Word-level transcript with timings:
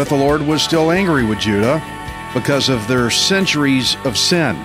But 0.00 0.08
the 0.08 0.16
Lord 0.16 0.40
was 0.40 0.62
still 0.62 0.92
angry 0.92 1.26
with 1.26 1.40
Judah 1.40 1.82
because 2.32 2.70
of 2.70 2.88
their 2.88 3.10
centuries 3.10 3.98
of 4.06 4.16
sin, 4.16 4.56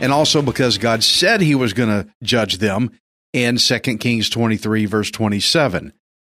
and 0.00 0.12
also 0.12 0.42
because 0.42 0.76
God 0.76 1.02
said 1.02 1.40
he 1.40 1.54
was 1.54 1.72
going 1.72 1.88
to 1.88 2.06
judge 2.22 2.58
them 2.58 2.90
in 3.34 3.56
2 3.56 3.78
Kings 3.98 4.30
23, 4.30 4.86
verse 4.86 5.10
27, 5.10 5.92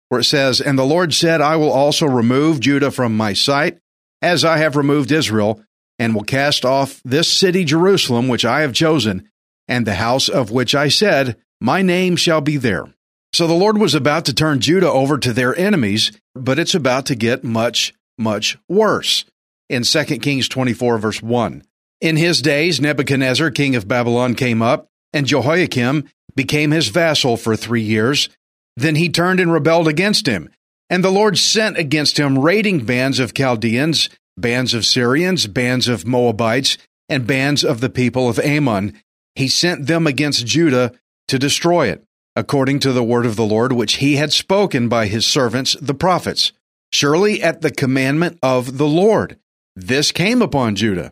where 0.10 0.20
it 0.20 0.26
says, 0.26 0.60
And 0.60 0.78
the 0.78 0.84
Lord 0.84 1.14
said, 1.14 1.40
I 1.40 1.56
will 1.56 1.72
also 1.72 2.08
remove 2.08 2.60
Judah 2.60 2.92
from 2.92 3.16
my 3.16 3.34
sight, 3.34 3.78
as 4.22 4.44
I 4.44 4.58
have 4.58 4.76
removed 4.76 5.12
Israel, 5.12 5.64
and 6.00 6.16
will 6.16 6.24
cast 6.24 6.66
off 6.66 7.00
this 7.06 7.32
city 7.32 7.64
Jerusalem, 7.64 8.28
which 8.28 8.44
I 8.44 8.62
have 8.62 8.74
chosen, 8.74 9.30
and 9.68 9.86
the 9.86 9.94
house 9.94 10.28
of 10.28 10.50
which 10.50 10.74
I 10.74 10.90
said, 10.90 11.38
My 11.62 11.84
name 11.84 12.16
shall 12.16 12.42
be 12.42 12.58
there. 12.58 12.86
So 13.32 13.46
the 13.46 13.54
Lord 13.54 13.78
was 13.78 13.94
about 13.94 14.26
to 14.26 14.34
turn 14.34 14.60
Judah 14.60 14.92
over 14.92 15.20
to 15.20 15.34
their 15.34 15.56
enemies, 15.56 16.12
but 16.34 16.58
it's 16.58 16.74
about 16.74 17.06
to 17.08 17.16
get 17.16 17.44
much, 17.44 17.94
much 18.18 18.58
worse. 18.68 19.24
In 19.70 19.84
2 19.84 20.04
Kings 20.20 20.50
24, 20.50 20.98
verse 20.98 21.22
1. 21.22 21.62
In 22.02 22.16
his 22.16 22.42
days, 22.42 22.82
Nebuchadnezzar, 22.82 23.52
king 23.52 23.76
of 23.76 23.88
Babylon, 23.88 24.34
came 24.34 24.64
up, 24.64 24.88
and 25.14 25.28
Jehoiakim 25.28 26.10
became 26.38 26.72
his 26.72 26.88
vassal 26.88 27.36
for 27.36 27.58
three 27.58 27.82
years. 27.82 28.30
Then 28.78 28.96
he 28.96 29.10
turned 29.10 29.42
and 29.42 29.52
rebelled 29.52 29.90
against 29.90 30.28
him. 30.28 30.50
And 30.90 31.04
the 31.04 31.12
Lord 31.12 31.38
sent 31.38 31.78
against 31.78 32.18
him 32.18 32.40
raiding 32.40 32.86
bands 32.86 33.20
of 33.20 33.34
Chaldeans, 33.34 34.10
bands 34.38 34.74
of 34.74 34.86
Syrians, 34.86 35.48
bands 35.48 35.90
of 35.90 36.08
Moabites, 36.08 36.78
and 37.10 37.28
bands 37.28 37.66
of 37.66 37.82
the 37.82 37.90
people 37.90 38.30
of 38.30 38.40
Ammon. 38.40 38.94
He 39.36 39.48
sent 39.48 39.88
them 39.88 40.08
against 40.08 40.46
Judah 40.46 40.94
to 41.28 41.40
destroy 41.40 41.88
it, 41.88 42.06
according 42.36 42.80
to 42.80 42.94
the 42.94 43.04
word 43.04 43.26
of 43.26 43.36
the 43.36 43.46
Lord 43.46 43.74
which 43.74 43.96
he 43.96 44.16
had 44.16 44.32
spoken 44.32 44.88
by 44.88 45.08
his 45.08 45.26
servants 45.26 45.76
the 45.82 45.94
prophets. 45.94 46.54
Surely 46.94 47.42
at 47.44 47.62
the 47.62 47.72
commandment 47.72 48.40
of 48.42 48.78
the 48.78 48.88
Lord, 48.88 49.38
this 49.76 50.12
came 50.12 50.42
upon 50.42 50.76
Judah 50.76 51.12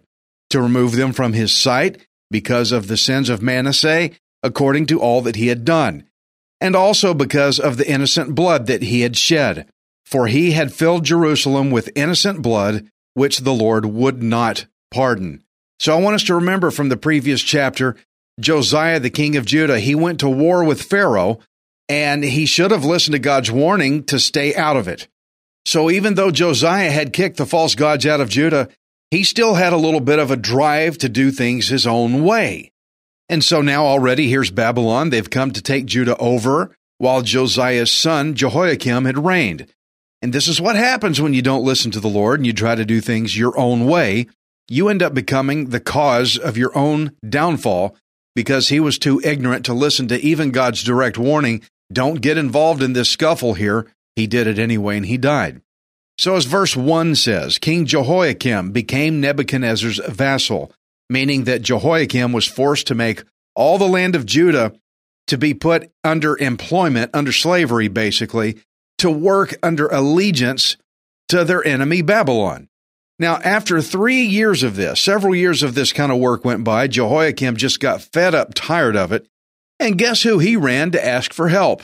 to 0.51 0.61
remove 0.61 0.95
them 0.95 1.11
from 1.11 1.33
his 1.33 1.51
sight 1.51 2.05
because 2.31 2.71
of 2.71 2.87
the 2.87 2.97
sins 2.97 3.27
of 3.29 3.41
Manasseh, 3.41 4.11
according 4.45 4.85
to 4.85 4.99
all 4.99 5.21
that 5.21 5.35
he 5.35 5.47
had 5.47 5.65
done, 5.65 6.05
and 6.61 6.75
also 6.75 7.13
because 7.13 7.59
of 7.59 7.78
the 7.78 7.89
innocent 7.89 8.35
blood 8.35 8.67
that 8.67 8.83
he 8.83 9.01
had 9.01 9.17
shed. 9.17 9.67
For 10.06 10.28
he 10.28 10.51
had 10.51 10.72
filled 10.72 11.03
Jerusalem 11.03 11.72
with 11.72 11.91
innocent 11.95 12.41
blood, 12.44 12.85
which 13.16 13.39
the 13.39 13.53
Lord 13.53 13.85
would 13.85 14.22
not 14.22 14.67
pardon. 14.91 15.44
So 15.79 15.97
I 15.97 16.00
want 16.00 16.16
us 16.16 16.23
to 16.23 16.35
remember 16.35 16.69
from 16.69 16.89
the 16.89 16.97
previous 16.97 17.41
chapter 17.41 17.95
Josiah, 18.39 19.00
the 19.00 19.09
king 19.09 19.35
of 19.35 19.45
Judah, 19.45 19.79
he 19.79 19.95
went 19.95 20.19
to 20.19 20.29
war 20.29 20.63
with 20.63 20.83
Pharaoh, 20.83 21.39
and 21.89 22.23
he 22.23 22.45
should 22.45 22.72
have 22.72 22.85
listened 22.85 23.13
to 23.13 23.19
God's 23.19 23.51
warning 23.51 24.03
to 24.06 24.19
stay 24.19 24.53
out 24.56 24.77
of 24.77 24.88
it. 24.88 25.07
So 25.66 25.89
even 25.89 26.13
though 26.13 26.31
Josiah 26.31 26.91
had 26.91 27.13
kicked 27.13 27.38
the 27.38 27.45
false 27.45 27.75
gods 27.75 28.06
out 28.06 28.22
of 28.22 28.29
Judah, 28.29 28.69
he 29.09 29.23
still 29.23 29.56
had 29.56 29.73
a 29.73 29.77
little 29.77 30.00
bit 30.00 30.19
of 30.19 30.31
a 30.31 30.35
drive 30.35 30.97
to 31.00 31.09
do 31.09 31.31
things 31.31 31.67
his 31.67 31.88
own 31.88 32.23
way. 32.23 32.72
And 33.30 33.44
so 33.44 33.62
now 33.62 33.86
already 33.86 34.30
here's 34.30 34.52
Babylon. 34.52 35.09
They've 35.09 35.30
come 35.30 35.52
to 35.52 35.62
take 35.62 35.86
Judah 35.86 36.18
over 36.18 36.75
while 36.97 37.22
Josiah's 37.22 37.91
son 37.91 38.36
Jehoiakim 38.36 39.06
had 39.06 39.25
reigned. 39.25 39.68
And 40.22 40.34
this 40.34 40.47
is 40.47 40.62
what 40.62 40.75
happens 40.75 41.22
when 41.22 41.34
you 41.34 41.41
don't 41.41 41.63
listen 41.63 41.91
to 41.91 42.00
the 42.00 42.08
Lord 42.08 42.40
and 42.40 42.47
you 42.47 42.53
try 42.53 42.75
to 42.75 42.86
do 42.86 43.02
things 43.02 43.38
your 43.38 43.58
own 43.58 43.86
way. 43.86 44.28
You 44.68 44.90
end 44.90 45.03
up 45.03 45.13
becoming 45.13 45.69
the 45.69 45.80
cause 45.80 46.38
of 46.38 46.58
your 46.58 46.75
own 46.78 47.12
downfall 47.28 47.96
because 48.36 48.69
he 48.69 48.80
was 48.80 48.97
too 48.97 49.22
ignorant 49.24 49.66
to 49.66 49.74
listen 49.74 50.07
to 50.07 50.19
even 50.19 50.52
God's 50.52 50.84
direct 50.84 51.18
warning 51.18 51.62
don't 51.92 52.22
get 52.22 52.38
involved 52.38 52.81
in 52.81 52.94
this 52.94 53.09
scuffle 53.09 53.53
here. 53.53 53.86
He 54.16 54.28
did 54.28 54.47
it 54.47 54.57
anyway 54.57 54.97
and 54.97 55.06
he 55.06 55.18
died. 55.18 55.62
So, 56.18 56.36
as 56.36 56.46
verse 56.46 56.75
1 56.75 57.16
says, 57.16 57.57
King 57.57 57.86
Jehoiakim 57.86 58.72
became 58.72 59.19
Nebuchadnezzar's 59.19 60.00
vassal, 60.07 60.72
meaning 61.09 61.45
that 61.45 61.61
Jehoiakim 61.61 62.31
was 62.31 62.45
forced 62.47 62.88
to 62.88 62.95
make 62.95 63.23
all 63.55 63.77
the 63.77 63.88
land 63.88 64.16
of 64.16 64.25
Judah 64.25 64.73
to 65.27 65.38
be 65.38 65.53
put 65.53 65.91
under 66.03 66.38
employment, 66.38 67.11
under 67.13 67.31
slavery, 67.31 67.88
basically, 67.88 68.57
to 68.99 69.09
work 69.09 69.55
under 69.63 69.88
allegiance 69.88 70.77
to 71.29 71.44
their 71.44 71.65
enemy 71.65 72.01
Babylon. 72.01 72.67
Now, 73.17 73.38
after 73.38 73.81
three 73.81 74.23
years 74.23 74.61
of 74.61 74.75
this, 74.75 74.99
several 74.99 75.33
years 75.33 75.63
of 75.63 75.73
this 75.73 75.94
kind 75.94 76.11
of 76.11 76.19
work 76.19 76.44
went 76.44 76.63
by, 76.63 76.88
Jehoiakim 76.88 77.55
just 77.55 77.79
got 77.79 78.01
fed 78.01 78.35
up, 78.35 78.53
tired 78.53 78.95
of 78.95 79.11
it. 79.11 79.25
And 79.79 79.97
guess 79.97 80.23
who 80.23 80.39
he 80.39 80.55
ran 80.55 80.91
to 80.91 81.05
ask 81.05 81.33
for 81.33 81.47
help? 81.47 81.83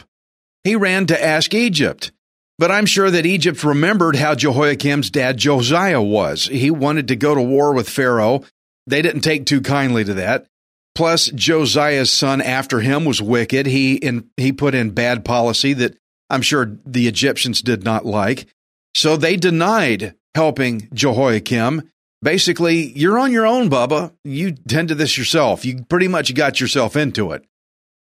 He 0.63 0.75
ran 0.75 1.07
to 1.07 1.23
ask 1.23 1.53
Egypt. 1.53 2.11
But 2.57 2.69
I'm 2.69 2.85
sure 2.85 3.09
that 3.09 3.25
Egypt 3.25 3.63
remembered 3.63 4.17
how 4.17 4.35
Jehoiakim's 4.35 5.09
dad 5.09 5.37
Josiah 5.37 6.01
was. 6.01 6.45
He 6.45 6.69
wanted 6.69 7.07
to 7.07 7.15
go 7.15 7.33
to 7.33 7.41
war 7.41 7.73
with 7.73 7.89
Pharaoh. 7.89 8.43
They 8.91 9.01
didn't 9.01 9.21
take 9.21 9.45
too 9.45 9.61
kindly 9.61 10.03
to 10.03 10.15
that. 10.15 10.47
Plus, 10.93 11.27
Josiah's 11.27 12.11
son 12.11 12.41
after 12.41 12.81
him 12.81 13.05
was 13.05 13.21
wicked. 13.21 13.65
He 13.65 13.95
in, 13.95 14.29
he 14.35 14.51
put 14.51 14.75
in 14.75 14.91
bad 14.91 15.23
policy 15.23 15.71
that 15.73 15.95
I'm 16.29 16.41
sure 16.41 16.77
the 16.85 17.07
Egyptians 17.07 17.61
did 17.61 17.83
not 17.85 18.05
like. 18.05 18.47
So 18.93 19.15
they 19.15 19.37
denied 19.37 20.15
helping 20.35 20.89
Jehoiakim. 20.93 21.89
Basically, 22.21 22.91
you're 22.91 23.17
on 23.17 23.31
your 23.31 23.47
own, 23.47 23.69
Bubba. 23.69 24.11
You 24.25 24.51
tend 24.51 24.89
to 24.89 24.95
this 24.95 25.17
yourself. 25.17 25.63
You 25.63 25.83
pretty 25.85 26.09
much 26.09 26.35
got 26.35 26.59
yourself 26.59 26.97
into 26.97 27.31
it. 27.31 27.45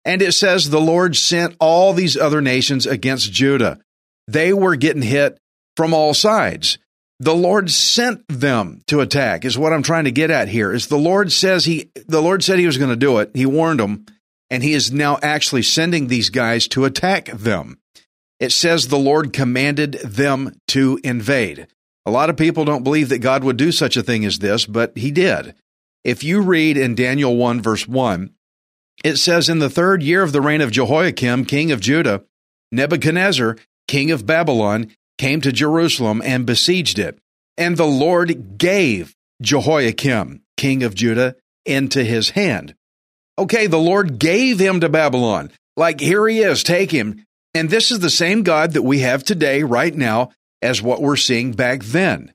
And 0.05 0.21
it 0.21 0.33
says 0.33 0.69
the 0.69 0.81
Lord 0.81 1.16
sent 1.16 1.56
all 1.59 1.95
these 1.95 2.16
other 2.16 2.43
nations 2.43 2.87
against 2.87 3.33
Judah. 3.33 3.81
They 4.28 4.53
were 4.53 4.77
getting 4.77 5.03
hit 5.03 5.39
from 5.78 5.95
all 5.95 6.12
sides. 6.12 6.78
The 7.24 7.34
Lord 7.34 7.70
sent 7.70 8.22
them 8.28 8.82
to 8.88 9.00
attack 9.00 9.46
is 9.46 9.56
what 9.56 9.72
I'm 9.72 9.82
trying 9.82 10.04
to 10.04 10.10
get 10.10 10.30
at 10.30 10.48
here. 10.48 10.70
Is 10.70 10.88
the 10.88 10.98
Lord 10.98 11.32
says 11.32 11.64
he 11.64 11.90
the 12.06 12.20
Lord 12.20 12.44
said 12.44 12.58
he 12.58 12.66
was 12.66 12.76
going 12.76 12.90
to 12.90 12.96
do 12.96 13.16
it. 13.16 13.30
He 13.32 13.46
warned 13.46 13.80
them 13.80 14.04
and 14.50 14.62
he 14.62 14.74
is 14.74 14.92
now 14.92 15.18
actually 15.22 15.62
sending 15.62 16.08
these 16.08 16.28
guys 16.28 16.68
to 16.68 16.84
attack 16.84 17.30
them. 17.30 17.78
It 18.40 18.52
says 18.52 18.88
the 18.88 18.98
Lord 18.98 19.32
commanded 19.32 19.94
them 20.04 20.60
to 20.68 21.00
invade. 21.02 21.66
A 22.04 22.10
lot 22.10 22.28
of 22.28 22.36
people 22.36 22.66
don't 22.66 22.84
believe 22.84 23.08
that 23.08 23.20
God 23.20 23.42
would 23.42 23.56
do 23.56 23.72
such 23.72 23.96
a 23.96 24.02
thing 24.02 24.26
as 24.26 24.41
this, 24.41 24.66
but 24.66 24.94
he 24.94 25.10
did. 25.10 25.54
If 26.04 26.22
you 26.22 26.42
read 26.42 26.77
in 26.77 26.94
Daniel 26.94 27.34
1 27.34 27.62
verse 27.62 27.88
1, 27.88 28.34
it 29.03 29.16
says 29.16 29.48
in 29.48 29.60
the 29.60 29.68
3rd 29.68 30.03
year 30.03 30.22
of 30.22 30.32
the 30.32 30.42
reign 30.42 30.60
of 30.60 30.72
Jehoiakim, 30.72 31.47
king 31.47 31.72
of 31.72 31.80
Judah, 31.80 32.22
Nebuchadnezzar 32.70 33.56
king 33.88 34.10
of 34.10 34.27
Babylon, 34.27 34.91
came 35.19 35.41
to 35.43 35.53
Jerusalem 35.53 36.22
and 36.25 36.47
besieged 36.47 36.99
it. 36.99 37.19
And 37.57 37.77
the 37.77 37.87
Lord 37.87 38.59
gave 38.59 39.15
Jehoiakim, 39.43 40.43
king 40.57 40.83
of 40.83 40.95
Judah, 40.95 41.37
into 41.65 42.05
his 42.05 42.31
hand. 42.31 42.75
Okay, 43.39 43.66
the 43.66 43.78
Lord 43.78 44.19
gave 44.19 44.59
him 44.59 44.81
to 44.81 44.89
Babylon. 44.89 45.51
Like, 45.77 46.01
here 46.01 46.27
he 46.28 46.41
is, 46.41 46.63
take 46.63 46.91
him. 46.91 47.25
And 47.53 47.71
this 47.71 47.91
is 47.91 48.01
the 48.01 48.11
same 48.11 48.43
God 48.43 48.72
that 48.72 48.83
we 48.83 49.01
have 49.01 49.25
today, 49.25 49.63
right 49.63 49.95
now, 49.95 50.31
as 50.63 50.83
what 50.83 51.03
we're 51.03 51.16
seeing 51.16 51.53
back 51.53 51.83
then. 51.84 52.33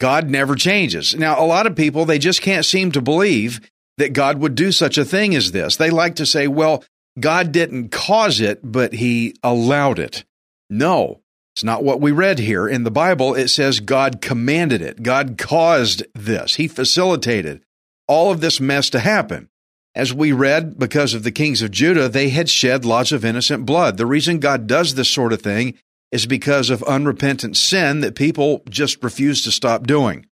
God 0.00 0.28
never 0.28 0.54
changes. 0.56 1.14
Now, 1.14 1.42
a 1.42 1.46
lot 1.46 1.66
of 1.66 1.76
people, 1.76 2.04
they 2.04 2.18
just 2.18 2.42
can't 2.42 2.66
seem 2.66 2.92
to 2.92 3.00
believe 3.00 3.60
that 3.98 4.12
God 4.12 4.38
would 4.38 4.54
do 4.54 4.72
such 4.72 4.98
a 4.98 5.04
thing 5.04 5.34
as 5.34 5.52
this. 5.52 5.76
They 5.76 5.90
like 5.90 6.16
to 6.16 6.26
say, 6.26 6.48
well, 6.48 6.84
God 7.20 7.52
didn't 7.52 7.90
cause 7.90 8.40
it, 8.40 8.60
but 8.62 8.92
he 8.92 9.36
allowed 9.42 9.98
it. 9.98 10.24
No, 10.68 11.21
it's 11.54 11.64
not 11.64 11.84
what 11.84 12.00
we 12.00 12.12
read 12.12 12.38
here. 12.38 12.66
In 12.66 12.84
the 12.84 12.90
Bible, 12.90 13.34
it 13.34 13.48
says 13.48 13.80
God 13.80 14.20
commanded 14.20 14.82
it, 14.82 15.02
God 15.02 15.36
caused 15.38 16.02
this, 16.14 16.56
He 16.56 16.68
facilitated 16.68 17.62
all 18.08 18.30
of 18.30 18.40
this 18.40 18.60
mess 18.60 18.90
to 18.90 19.00
happen. 19.00 19.48
As 19.94 20.12
we 20.14 20.32
read, 20.32 20.78
because 20.78 21.12
of 21.12 21.22
the 21.22 21.30
kings 21.30 21.60
of 21.60 21.70
Judah, 21.70 22.08
they 22.08 22.30
had 22.30 22.48
shed 22.48 22.84
lots 22.84 23.12
of 23.12 23.24
innocent 23.24 23.66
blood. 23.66 23.98
The 23.98 24.06
reason 24.06 24.38
God 24.38 24.66
does 24.66 24.94
this 24.94 25.08
sort 25.08 25.34
of 25.34 25.42
thing 25.42 25.74
is 26.10 26.26
because 26.26 26.70
of 26.70 26.82
unrepentant 26.84 27.56
sin 27.56 28.00
that 28.00 28.14
people 28.14 28.62
just 28.68 29.02
refuse 29.04 29.42
to 29.42 29.52
stop 29.52 29.86
doing. 29.86 30.26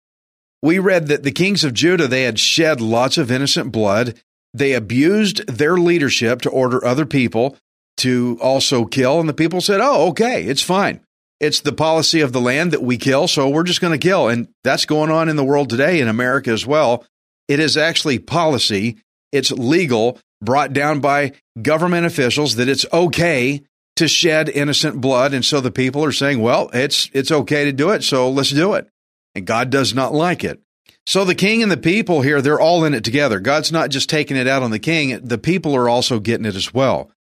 We 0.62 0.80
read 0.80 1.08
that 1.08 1.24
the 1.24 1.32
kings 1.32 1.64
of 1.64 1.74
Judah, 1.74 2.08
they 2.08 2.24
had 2.24 2.40
shed 2.40 2.82
lots 2.82 3.18
of 3.18 3.32
innocent 3.32 3.72
blood. 3.72 4.20
They 4.54 4.74
abused 4.74 5.46
their 5.48 5.78
leadership 5.78 6.42
to 6.42 6.50
order 6.50 6.84
other 6.84 7.06
people 7.06 7.58
to 7.98 8.38
also 8.42 8.86
kill. 8.86 9.20
And 9.20 9.30
the 9.30 9.34
people 9.34 9.62
said, 9.62 9.82
oh, 9.82 10.10
okay, 10.10 10.44
it's 10.44 10.64
fine. 10.64 11.02
It's 11.40 11.60
the 11.60 11.74
policy 11.74 12.22
of 12.22 12.34
the 12.34 12.42
land 12.42 12.72
that 12.72 12.82
we 12.82 12.98
kill, 12.98 13.28
so 13.28 13.50
we're 13.50 13.64
just 13.64 13.82
going 13.82 13.98
to 13.98 14.08
kill. 14.08 14.28
And 14.28 14.48
that's 14.64 14.86
going 14.86 15.12
on 15.12 15.30
in 15.30 15.36
the 15.36 15.44
world 15.44 15.70
today, 15.70 16.00
in 16.00 16.08
America 16.08 16.52
as 16.52 16.66
well. 16.66 17.06
It 17.48 17.60
is 17.60 17.78
actually 17.78 18.20
policy, 18.20 18.98
it's 19.32 19.52
legal, 19.52 20.20
brought 20.42 20.74
down 20.74 21.00
by 21.00 21.34
government 21.62 22.06
officials 22.06 22.56
that 22.56 22.68
it's 22.68 22.86
okay 22.92 23.62
to 23.98 24.08
shed 24.08 24.50
innocent 24.50 25.00
blood. 25.00 25.34
And 25.34 25.46
so 25.46 25.62
the 25.62 25.72
people 25.72 26.04
are 26.04 26.12
saying, 26.12 26.42
well, 26.42 26.70
it's, 26.74 27.10
it's 27.14 27.32
okay 27.32 27.66
to 27.66 27.72
do 27.72 27.92
it, 27.92 28.04
so 28.04 28.30
let's 28.30 28.52
do 28.52 28.74
it. 28.74 28.88
And 29.36 29.46
God 29.46 29.70
does 29.70 29.94
not 29.94 30.14
like 30.14 30.44
it. 30.44 30.60
So 31.06 31.24
the 31.24 31.36
king 31.36 31.64
and 31.64 31.72
the 31.72 31.78
people 31.78 32.22
here, 32.22 32.42
they're 32.42 32.60
all 32.60 32.84
in 32.84 32.94
it 32.94 33.04
together. 33.04 33.40
God's 33.40 33.72
not 33.72 33.90
just 33.90 34.10
taking 34.10 34.38
it 34.38 34.48
out 34.48 34.64
on 34.64 34.72
the 34.72 34.80
king, 34.80 35.20
the 35.24 35.38
people 35.38 35.76
are 35.76 35.88
also 35.88 36.20
getting 36.20 36.46
it 36.46 36.56
as 36.56 36.74
well. 36.74 37.12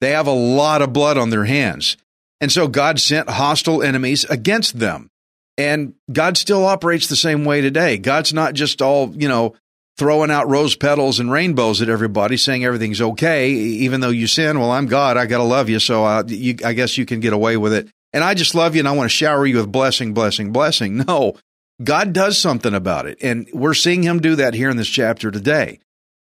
They 0.00 0.10
have 0.10 0.26
a 0.26 0.32
lot 0.32 0.82
of 0.82 0.92
blood 0.92 1.16
on 1.16 1.30
their 1.30 1.44
hands. 1.44 1.96
And 2.40 2.52
so 2.52 2.68
God 2.68 3.00
sent 3.00 3.30
hostile 3.30 3.82
enemies 3.82 4.24
against 4.24 4.78
them. 4.78 5.10
And 5.58 5.94
God 6.12 6.36
still 6.36 6.66
operates 6.66 7.06
the 7.06 7.16
same 7.16 7.44
way 7.44 7.62
today. 7.62 7.96
God's 7.96 8.34
not 8.34 8.54
just 8.54 8.82
all, 8.82 9.14
you 9.16 9.28
know, 9.28 9.54
throwing 9.96 10.30
out 10.30 10.50
rose 10.50 10.76
petals 10.76 11.18
and 11.18 11.32
rainbows 11.32 11.80
at 11.80 11.88
everybody, 11.88 12.36
saying 12.36 12.64
everything's 12.64 13.00
okay, 13.00 13.50
even 13.50 14.00
though 14.00 14.10
you 14.10 14.26
sin. 14.26 14.58
Well, 14.58 14.70
I'm 14.70 14.86
God. 14.86 15.16
I 15.16 15.24
got 15.24 15.38
to 15.38 15.44
love 15.44 15.70
you. 15.70 15.78
So 15.78 16.04
uh, 16.04 16.24
you, 16.26 16.56
I 16.64 16.74
guess 16.74 16.98
you 16.98 17.06
can 17.06 17.20
get 17.20 17.32
away 17.32 17.56
with 17.56 17.72
it. 17.72 17.88
And 18.12 18.22
I 18.22 18.34
just 18.34 18.54
love 18.54 18.74
you 18.74 18.80
and 18.80 18.88
I 18.88 18.92
want 18.92 19.10
to 19.10 19.16
shower 19.16 19.46
you 19.46 19.56
with 19.56 19.72
blessing, 19.72 20.14
blessing, 20.14 20.52
blessing. 20.52 21.04
No, 21.08 21.36
God 21.82 22.12
does 22.14 22.38
something 22.38 22.74
about 22.74 23.06
it. 23.06 23.18
And 23.22 23.48
we're 23.52 23.74
seeing 23.74 24.02
him 24.02 24.20
do 24.20 24.36
that 24.36 24.54
here 24.54 24.70
in 24.70 24.76
this 24.76 24.88
chapter 24.88 25.30
today. 25.30 25.78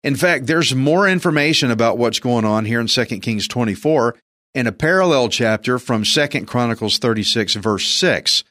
In 0.02 0.16
fact, 0.16 0.46
there's 0.46 0.74
more 0.74 1.08
information 1.08 1.70
about 1.70 1.98
what's 1.98 2.20
going 2.20 2.44
on 2.44 2.64
here 2.64 2.80
in 2.80 2.86
2 2.88 3.04
Kings 3.20 3.48
24 3.48 4.16
in 4.56 4.66
a 4.66 4.72
parallel 4.72 5.28
chapter 5.28 5.78
from 5.78 6.02
2 6.02 6.28
Chronicles 6.46 6.96
36, 6.96 7.56
verse 7.56 7.86
6. 7.88 8.42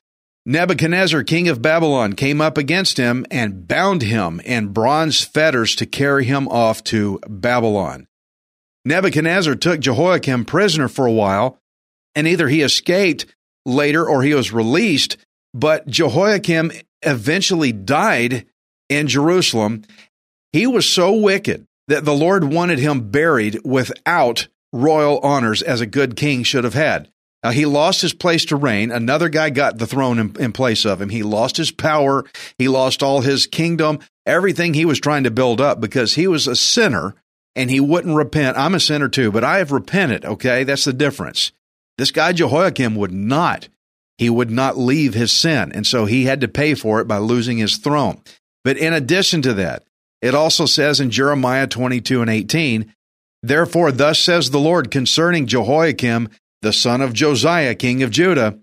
Nebuchadnezzar, 0.46 1.24
king 1.24 1.48
of 1.48 1.64
Babylon, 1.64 2.14
came 2.14 2.40
up 2.40 2.60
against 2.60 2.98
him 2.98 3.26
and 3.32 3.68
bound 3.68 4.04
him 4.04 4.40
in 4.42 4.68
bronze 4.68 5.24
fetters 5.24 5.76
to 5.78 5.88
carry 5.88 6.26
him 6.26 6.48
off 6.48 6.84
to 6.84 7.20
Babylon. 7.28 8.06
Nebuchadnezzar 8.86 9.56
took 9.56 9.80
Jehoiakim 9.80 10.46
prisoner 10.46 10.88
for 10.88 11.08
a 11.08 11.12
while, 11.12 11.58
and 12.14 12.28
either 12.28 12.50
he 12.50 12.62
escaped 12.62 13.26
later 13.66 14.08
or 14.08 14.22
he 14.22 14.36
was 14.36 14.54
released, 14.54 15.18
but 15.56 15.88
Jehoiakim 15.88 16.72
eventually 17.02 17.72
died 17.72 18.46
in 18.90 19.08
Jerusalem. 19.08 19.82
He 20.54 20.68
was 20.68 20.88
so 20.88 21.16
wicked 21.16 21.66
that 21.88 22.06
the 22.06 22.14
Lord 22.14 22.44
wanted 22.44 22.78
him 22.78 23.10
buried 23.10 23.60
without 23.66 24.50
royal 24.76 25.20
honors 25.20 25.62
as 25.62 25.82
a 25.82 25.86
good 25.86 26.16
king 26.16 26.44
should 26.44 26.64
have 26.64 26.74
had. 26.74 27.10
Now, 27.44 27.52
he 27.52 27.66
lost 27.66 28.02
his 28.02 28.14
place 28.14 28.46
to 28.46 28.56
reign. 28.56 28.92
Another 28.92 29.30
guy 29.30 29.52
got 29.52 29.78
the 29.78 29.86
throne 29.86 30.18
in, 30.18 30.36
in, 30.40 30.52
place 30.52 30.84
of 30.84 31.00
him. 31.00 31.10
He 31.10 31.22
lost 31.22 31.58
his 31.58 31.70
power. 31.70 32.26
He 32.58 32.68
lost 32.68 33.04
all 33.04 33.22
his 33.22 33.46
kingdom, 33.46 34.00
everything 34.26 34.74
he 34.74 34.86
was 34.86 35.00
trying 35.00 35.26
to 35.26 35.32
build 35.32 35.62
up 35.62 35.80
because 35.80 36.16
he 36.16 36.28
was 36.28 36.48
a 36.48 36.56
sinner 36.56 37.14
and 37.56 37.70
he 37.70 37.80
wouldn't 37.80 38.16
repent. 38.16 38.58
I'm 38.58 38.74
a 38.74 38.80
sinner 38.80 39.08
too, 39.08 39.32
but 39.32 39.44
I 39.44 39.60
have 39.60 39.72
repented. 39.72 40.26
Okay. 40.26 40.64
That's 40.64 40.86
the 40.86 40.94
difference. 40.94 41.52
This 42.00 42.12
guy 42.12 42.34
Jehoiakim 42.34 42.96
would 42.96 43.14
not. 43.14 43.70
He 44.18 44.30
would 44.30 44.50
not 44.50 44.78
leave 44.78 45.14
his 45.14 45.32
sin. 45.32 45.72
And 45.72 45.86
so 45.86 46.06
he 46.06 46.26
had 46.26 46.42
to 46.42 46.48
pay 46.48 46.74
for 46.74 47.00
it 47.00 47.08
by 47.08 47.18
losing 47.18 47.58
his 47.58 47.78
throne. 47.78 48.22
But 48.64 48.78
in 48.78 48.94
addition 48.94 49.44
to 49.44 49.54
that, 49.54 49.84
it 50.22 50.34
also 50.34 50.66
says 50.66 51.00
in 51.00 51.12
Jeremiah 51.12 51.68
22 51.68 52.22
and 52.22 52.30
18, 52.30 52.92
Therefore, 53.46 53.92
thus 53.92 54.20
says 54.20 54.50
the 54.50 54.60
Lord 54.60 54.90
concerning 54.90 55.46
Jehoiakim, 55.46 56.30
the 56.64 56.74
son 56.74 57.02
of 57.02 57.14
Josiah, 57.14 57.76
king 57.76 58.02
of 58.02 58.10
Judah, 58.10 58.58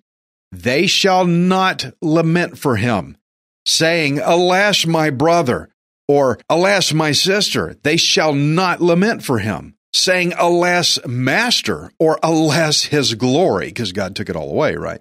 they 0.51 0.89
shall 0.89 1.25
not 1.25 1.95
lament 2.03 2.59
for 2.59 2.75
him, 2.75 3.17
saying, 3.65 4.19
Alas, 4.19 4.85
my 4.85 5.11
brother, 5.11 5.69
or 6.09 6.41
Alas, 6.51 6.93
my 6.93 7.13
sister. 7.13 7.77
They 7.85 7.97
shall 7.97 8.35
not 8.35 8.83
lament 8.83 9.23
for 9.23 9.39
him, 9.39 9.77
saying, 9.93 10.33
Alas, 10.37 10.99
master, 11.07 11.93
or 12.01 12.19
Alas, 12.21 12.83
his 12.83 13.15
glory, 13.15 13.67
because 13.67 13.93
God 13.93 14.17
took 14.17 14.29
it 14.29 14.35
all 14.35 14.51
away, 14.51 14.75
right? 14.75 15.01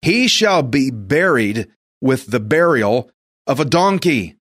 He 0.00 0.26
shall 0.26 0.62
be 0.62 0.90
buried 0.90 1.68
with 2.00 2.30
the 2.30 2.40
burial 2.40 3.10
of 3.46 3.60
a 3.60 3.66
donkey, 3.66 4.36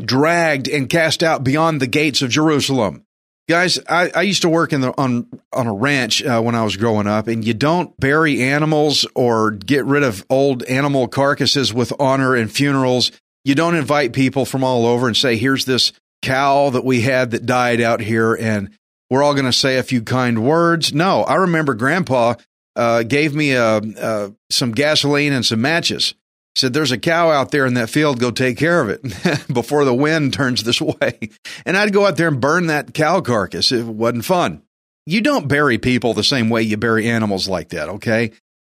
dragged 0.00 0.68
and 0.68 0.90
cast 0.90 1.22
out 1.22 1.44
beyond 1.44 1.80
the 1.80 1.86
gates 1.86 2.22
of 2.22 2.30
Jerusalem. 2.30 3.04
Guys, 3.48 3.78
I, 3.88 4.10
I 4.14 4.22
used 4.22 4.42
to 4.42 4.48
work 4.48 4.72
in 4.72 4.82
the, 4.82 4.94
on 4.96 5.26
on 5.52 5.66
a 5.66 5.72
ranch 5.72 6.22
uh, 6.22 6.40
when 6.40 6.54
I 6.54 6.62
was 6.62 6.76
growing 6.76 7.08
up, 7.08 7.26
and 7.26 7.44
you 7.44 7.54
don't 7.54 7.98
bury 7.98 8.40
animals 8.40 9.04
or 9.14 9.50
get 9.50 9.84
rid 9.84 10.04
of 10.04 10.24
old 10.30 10.62
animal 10.64 11.08
carcasses 11.08 11.74
with 11.74 11.92
honor 11.98 12.36
and 12.36 12.50
funerals. 12.50 13.10
You 13.44 13.56
don't 13.56 13.74
invite 13.74 14.12
people 14.12 14.44
from 14.44 14.62
all 14.62 14.86
over 14.86 15.08
and 15.08 15.16
say, 15.16 15.36
"Here's 15.36 15.64
this 15.64 15.92
cow 16.22 16.70
that 16.70 16.84
we 16.84 17.00
had 17.00 17.32
that 17.32 17.44
died 17.44 17.80
out 17.80 18.00
here, 18.00 18.34
and 18.34 18.70
we're 19.10 19.24
all 19.24 19.34
going 19.34 19.46
to 19.46 19.52
say 19.52 19.76
a 19.76 19.82
few 19.82 20.02
kind 20.02 20.44
words." 20.44 20.94
No, 20.94 21.22
I 21.24 21.34
remember 21.34 21.74
Grandpa 21.74 22.34
uh, 22.76 23.02
gave 23.02 23.34
me 23.34 23.52
a, 23.52 23.78
uh, 23.78 24.30
some 24.50 24.70
gasoline 24.70 25.32
and 25.32 25.44
some 25.44 25.60
matches 25.60 26.14
said, 26.56 26.72
There's 26.72 26.92
a 26.92 26.98
cow 26.98 27.30
out 27.30 27.50
there 27.50 27.66
in 27.66 27.74
that 27.74 27.90
field, 27.90 28.20
go 28.20 28.30
take 28.30 28.58
care 28.58 28.80
of 28.80 28.88
it 28.88 29.02
before 29.52 29.84
the 29.84 29.94
wind 29.94 30.32
turns 30.32 30.64
this 30.64 30.80
way. 30.80 31.30
And 31.64 31.76
I'd 31.76 31.92
go 31.92 32.06
out 32.06 32.16
there 32.16 32.28
and 32.28 32.40
burn 32.40 32.66
that 32.66 32.94
cow 32.94 33.20
carcass. 33.20 33.72
It 33.72 33.84
wasn't 33.84 34.24
fun. 34.24 34.62
You 35.06 35.20
don't 35.20 35.48
bury 35.48 35.78
people 35.78 36.14
the 36.14 36.22
same 36.22 36.48
way 36.48 36.62
you 36.62 36.76
bury 36.76 37.08
animals 37.08 37.48
like 37.48 37.70
that, 37.70 37.88
okay? 37.88 38.32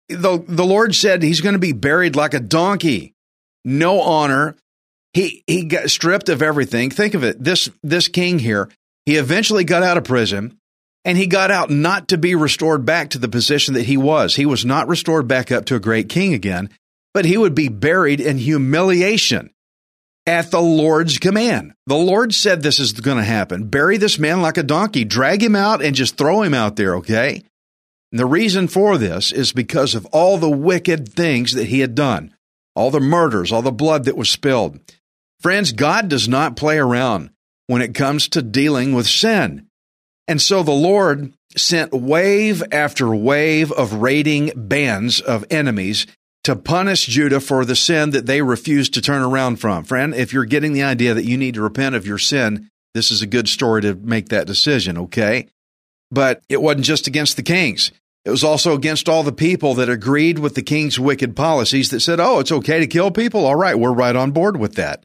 The, 0.09 0.43
the 0.47 0.65
Lord 0.65 0.95
said 0.95 1.23
he's 1.23 1.41
going 1.41 1.55
to 1.55 1.59
be 1.59 1.73
buried 1.73 2.15
like 2.15 2.35
a 2.35 2.41
donkey. 2.41 3.15
No 3.65 4.01
honor. 4.01 4.57
He, 5.15 5.43
he 5.47 5.65
got 5.65 5.91
stripped 5.91 6.29
of 6.29 6.43
everything. 6.43 6.91
Think 6.91 7.15
of 7.15 7.25
it. 7.25 7.43
This, 7.43 7.69
this 7.83 8.09
king 8.09 8.39
here, 8.39 8.69
he 9.05 9.17
eventually 9.17 9.65
got 9.65 9.83
out 9.83 9.99
of 9.99 10.05
prison 10.05 10.59
and 11.05 11.19
he 11.19 11.27
got 11.27 11.51
out 11.51 11.71
not 11.71 12.09
to 12.09 12.19
be 12.19 12.35
restored 12.35 12.87
back 12.87 13.11
to 13.11 13.19
the 13.19 13.29
position 13.29 13.75
that 13.75 13.87
he 13.87 13.97
was. 13.97 14.37
He 14.37 14.47
was 14.47 14.65
not 14.65 14.89
restored 14.89 15.27
back 15.27 15.51
up 15.51 15.65
to 15.67 15.75
a 15.75 15.81
great 15.81 16.09
king 16.09 16.35
again 16.35 16.71
but 17.15 17.25
he 17.25 17.37
would 17.37 17.55
be 17.55 17.69
buried 17.69 18.21
in 18.21 18.39
humiliation 18.39 19.51
at 20.27 20.51
the 20.51 20.61
Lord's 20.61 21.19
command. 21.19 21.73
The 21.87 21.97
Lord 21.97 22.33
said 22.35 22.63
this 22.63 22.79
is 22.79 22.93
going 22.93 23.19
to 23.19 23.25
happen. 23.25 23.69
Bury 23.69 23.97
this 23.97 24.19
man 24.19 24.41
like 24.41 24.57
a 24.57 24.63
donkey, 24.63 25.05
drag 25.05 25.43
him 25.43 25.57
out, 25.57 25.83
and 25.83 25.95
just 25.95 26.17
throw 26.17 26.43
him 26.43 26.55
out 26.55 26.77
there, 26.77 26.97
okay? 26.97 27.43
And 28.13 28.19
the 28.19 28.27
reason 28.27 28.69
for 28.69 28.99
this 28.99 29.33
is 29.33 29.53
because 29.53 29.95
of 29.95 30.07
all 30.07 30.39
the 30.39 30.51
wicked 30.51 31.09
things 31.09 31.53
that 31.55 31.69
he 31.69 31.81
had 31.81 31.95
done, 31.95 32.35
all 32.77 32.91
the 32.91 33.01
murders, 33.01 33.51
all 33.51 33.63
the 33.63 33.73
blood 33.73 34.05
that 34.05 34.17
was 34.17 34.31
spilled. 34.31 34.79
Friends, 35.41 35.73
God 35.73 36.09
does 36.09 36.29
not 36.29 36.57
play 36.57 36.79
around 36.79 37.31
when 37.67 37.83
it 37.83 37.95
comes 37.95 38.29
to 38.29 38.43
dealing 38.43 38.93
with 38.93 39.09
sin. 39.09 39.67
And 40.29 40.41
so 40.41 40.63
the 40.63 40.71
Lord 40.71 41.33
sent 41.57 41.93
wave 41.93 42.63
after 42.71 43.15
wave 43.15 43.73
of 43.73 43.95
raiding 43.95 44.53
bands 44.55 45.21
of 45.21 45.45
enemies 45.51 46.07
to 46.45 46.57
punish 46.57 47.07
Judah 47.07 47.41
for 47.41 47.65
the 47.65 47.77
sin 47.77 48.11
that 48.11 48.27
they 48.27 48.43
refused 48.43 48.95
to 48.95 49.03
turn 49.03 49.23
around 49.23 49.57
from. 49.57 49.85
Friend, 49.85 50.15
if 50.15 50.33
you're 50.33 50.45
getting 50.45 50.73
the 50.73 50.83
idea 50.83 51.15
that 51.15 51.25
you 51.25 51.37
need 51.37 51.55
to 51.55 51.63
repent 51.63 51.95
of 51.95 52.07
your 52.07 52.19
sin, 52.19 52.69
this 52.95 53.11
is 53.11 53.23
a 53.23 53.27
good 53.27 53.49
story 53.49 53.83
to 53.83 53.95
make 53.95 54.29
that 54.29 54.47
decision, 54.47 54.99
okay? 54.99 55.49
But 56.11 56.43
it 56.49 56.61
wasn't 56.61 56.85
just 56.85 57.07
against 57.07 57.37
the 57.37 57.43
kings. 57.43 57.93
It 58.25 58.31
was 58.31 58.45
also 58.45 58.75
against 58.75 59.09
all 59.09 59.23
the 59.23 59.33
people 59.33 59.75
that 59.75 59.89
agreed 59.89 60.39
with 60.39 60.55
the 60.55 60.63
king's 60.63 60.99
wicked 60.99 61.35
policies 61.35 61.91
that 61.91 62.01
said, 62.01 62.21
oh, 62.21 62.39
it's 62.39 62.53
okay 62.53 62.81
to 62.81 62.87
kill 62.87 63.11
people. 63.11 63.47
All 63.47 63.57
right, 63.57 63.79
we're 63.79 63.93
right 63.93 64.15
on 64.15 64.31
board 64.31 64.57
with 64.57 64.75
that. 64.75 65.05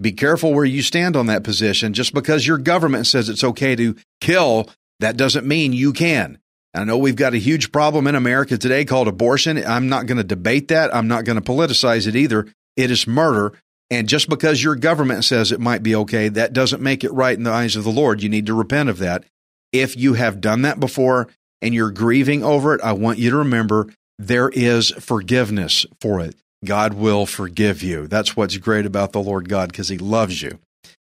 Be 0.00 0.12
careful 0.12 0.52
where 0.52 0.64
you 0.64 0.82
stand 0.82 1.16
on 1.16 1.26
that 1.26 1.44
position. 1.44 1.92
Just 1.92 2.12
because 2.12 2.46
your 2.46 2.58
government 2.58 3.06
says 3.06 3.28
it's 3.28 3.44
okay 3.44 3.76
to 3.76 3.94
kill, 4.20 4.68
that 5.00 5.16
doesn't 5.16 5.46
mean 5.46 5.72
you 5.72 5.92
can. 5.92 6.38
I 6.74 6.84
know 6.84 6.96
we've 6.96 7.16
got 7.16 7.34
a 7.34 7.38
huge 7.38 7.70
problem 7.70 8.06
in 8.06 8.14
America 8.14 8.56
today 8.56 8.84
called 8.84 9.08
abortion. 9.08 9.62
I'm 9.64 9.88
not 9.88 10.06
going 10.06 10.16
to 10.18 10.24
debate 10.24 10.68
that. 10.68 10.94
I'm 10.94 11.08
not 11.08 11.24
going 11.24 11.40
to 11.40 11.52
politicize 11.52 12.06
it 12.06 12.16
either. 12.16 12.46
It 12.76 12.90
is 12.90 13.06
murder. 13.06 13.52
And 13.90 14.08
just 14.08 14.28
because 14.30 14.62
your 14.62 14.74
government 14.74 15.24
says 15.24 15.52
it 15.52 15.60
might 15.60 15.82
be 15.82 15.94
okay, 15.94 16.28
that 16.28 16.54
doesn't 16.54 16.82
make 16.82 17.04
it 17.04 17.12
right 17.12 17.36
in 17.36 17.44
the 17.44 17.50
eyes 17.52 17.76
of 17.76 17.84
the 17.84 17.90
Lord. 17.90 18.22
You 18.22 18.30
need 18.30 18.46
to 18.46 18.54
repent 18.54 18.88
of 18.88 18.98
that. 18.98 19.24
If 19.70 19.96
you 19.96 20.14
have 20.14 20.40
done 20.40 20.62
that 20.62 20.80
before 20.80 21.28
and 21.60 21.74
you're 21.74 21.90
grieving 21.90 22.42
over 22.42 22.74
it, 22.74 22.80
I 22.80 22.92
want 22.92 23.18
you 23.18 23.30
to 23.30 23.36
remember 23.36 23.88
there 24.18 24.48
is 24.48 24.90
forgiveness 24.92 25.84
for 26.00 26.20
it. 26.20 26.36
God 26.64 26.94
will 26.94 27.26
forgive 27.26 27.82
you. 27.82 28.06
That's 28.06 28.34
what's 28.36 28.56
great 28.56 28.86
about 28.86 29.12
the 29.12 29.20
Lord 29.22 29.48
God 29.48 29.70
because 29.70 29.88
he 29.88 29.98
loves 29.98 30.40
you. 30.40 30.58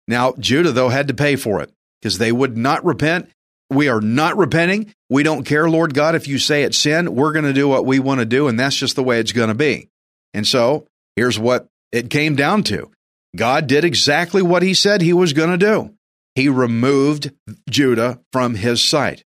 Now, 0.09 0.33
Judah, 0.39 0.73
though, 0.73 0.89
had 0.89 1.09
to 1.09 1.15
pay 1.15 1.37
for 1.37 1.61
it. 1.61 1.71
because 2.01 2.19
they 2.19 2.33
would 2.33 2.57
not 2.57 2.85
repent. 2.85 3.29
We 3.71 3.89
are 3.89 4.01
not 4.01 4.37
repenting. 4.37 4.93
We 5.09 5.23
don't 5.23 5.45
care, 5.45 5.71
Lord 5.71 5.95
God, 5.95 6.15
if 6.15 6.27
you 6.27 6.39
say 6.39 6.65
it's 6.65 6.77
sin. 6.77 7.15
We're 7.15 7.33
going 7.33 7.45
to 7.45 7.53
do 7.53 7.69
what 7.69 7.87
we 7.87 7.99
want 7.99 8.21
to 8.21 8.27
do, 8.27 8.49
and 8.49 8.59
that's 8.59 8.77
just 8.77 8.97
the 8.97 9.03
way 9.03 9.21
it's 9.21 9.33
going 9.33 9.49
to 9.49 9.55
be. 9.55 9.89
And 10.35 10.47
so 10.47 10.87
here's 11.17 11.39
what 11.39 11.69
it 11.93 12.11
came 12.11 12.37
down 12.37 12.65
to 12.65 12.91
God 13.37 13.67
did 13.67 13.85
exactly 13.85 14.43
what 14.43 14.63
he 14.63 14.75
said 14.75 15.01
he 15.01 15.13
was 15.13 15.33
going 15.33 15.51
to 15.51 15.57
do. 15.57 15.95
He 16.35 16.49
removed 16.49 17.33
Judah 17.69 18.21
from 18.33 18.55
his 18.55 18.83
sight. 18.83 19.25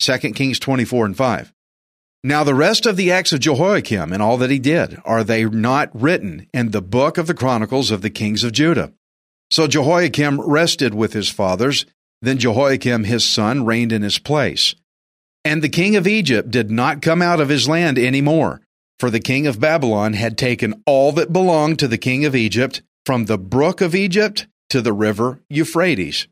2 0.00 0.18
Kings 0.32 0.58
24 0.58 1.06
and 1.06 1.16
5. 1.16 1.52
Now, 2.22 2.42
the 2.42 2.54
rest 2.54 2.86
of 2.86 2.96
the 2.96 3.12
acts 3.12 3.34
of 3.34 3.40
Jehoiakim 3.40 4.12
and 4.12 4.22
all 4.22 4.38
that 4.38 4.50
he 4.50 4.58
did, 4.58 4.98
are 5.04 5.22
they 5.22 5.44
not 5.44 5.90
written 5.92 6.48
in 6.54 6.70
the 6.70 6.80
book 6.80 7.18
of 7.18 7.26
the 7.26 7.34
Chronicles 7.34 7.90
of 7.90 8.00
the 8.00 8.08
kings 8.08 8.44
of 8.44 8.52
Judah? 8.52 8.94
So 9.50 9.66
Jehoiakim 9.66 10.40
rested 10.40 10.94
with 10.94 11.12
his 11.12 11.28
fathers. 11.28 11.84
Then 12.24 12.38
Jehoiachin 12.38 13.04
his 13.04 13.24
son 13.24 13.66
reigned 13.66 13.92
in 13.92 14.02
his 14.02 14.18
place. 14.18 14.74
And 15.44 15.60
the 15.60 15.68
king 15.68 15.94
of 15.94 16.06
Egypt 16.06 16.50
did 16.50 16.70
not 16.70 17.02
come 17.02 17.20
out 17.20 17.40
of 17.40 17.50
his 17.50 17.68
land 17.68 17.98
any 17.98 18.22
more, 18.22 18.62
for 18.98 19.10
the 19.10 19.20
king 19.20 19.46
of 19.46 19.60
Babylon 19.60 20.14
had 20.14 20.38
taken 20.38 20.82
all 20.86 21.12
that 21.12 21.32
belonged 21.32 21.78
to 21.80 21.88
the 21.88 21.98
king 21.98 22.24
of 22.24 22.34
Egypt, 22.34 22.82
from 23.04 23.26
the 23.26 23.36
brook 23.36 23.82
of 23.82 23.94
Egypt 23.94 24.46
to 24.70 24.80
the 24.80 24.92
river 24.92 25.40
Euphrates. 25.50 26.26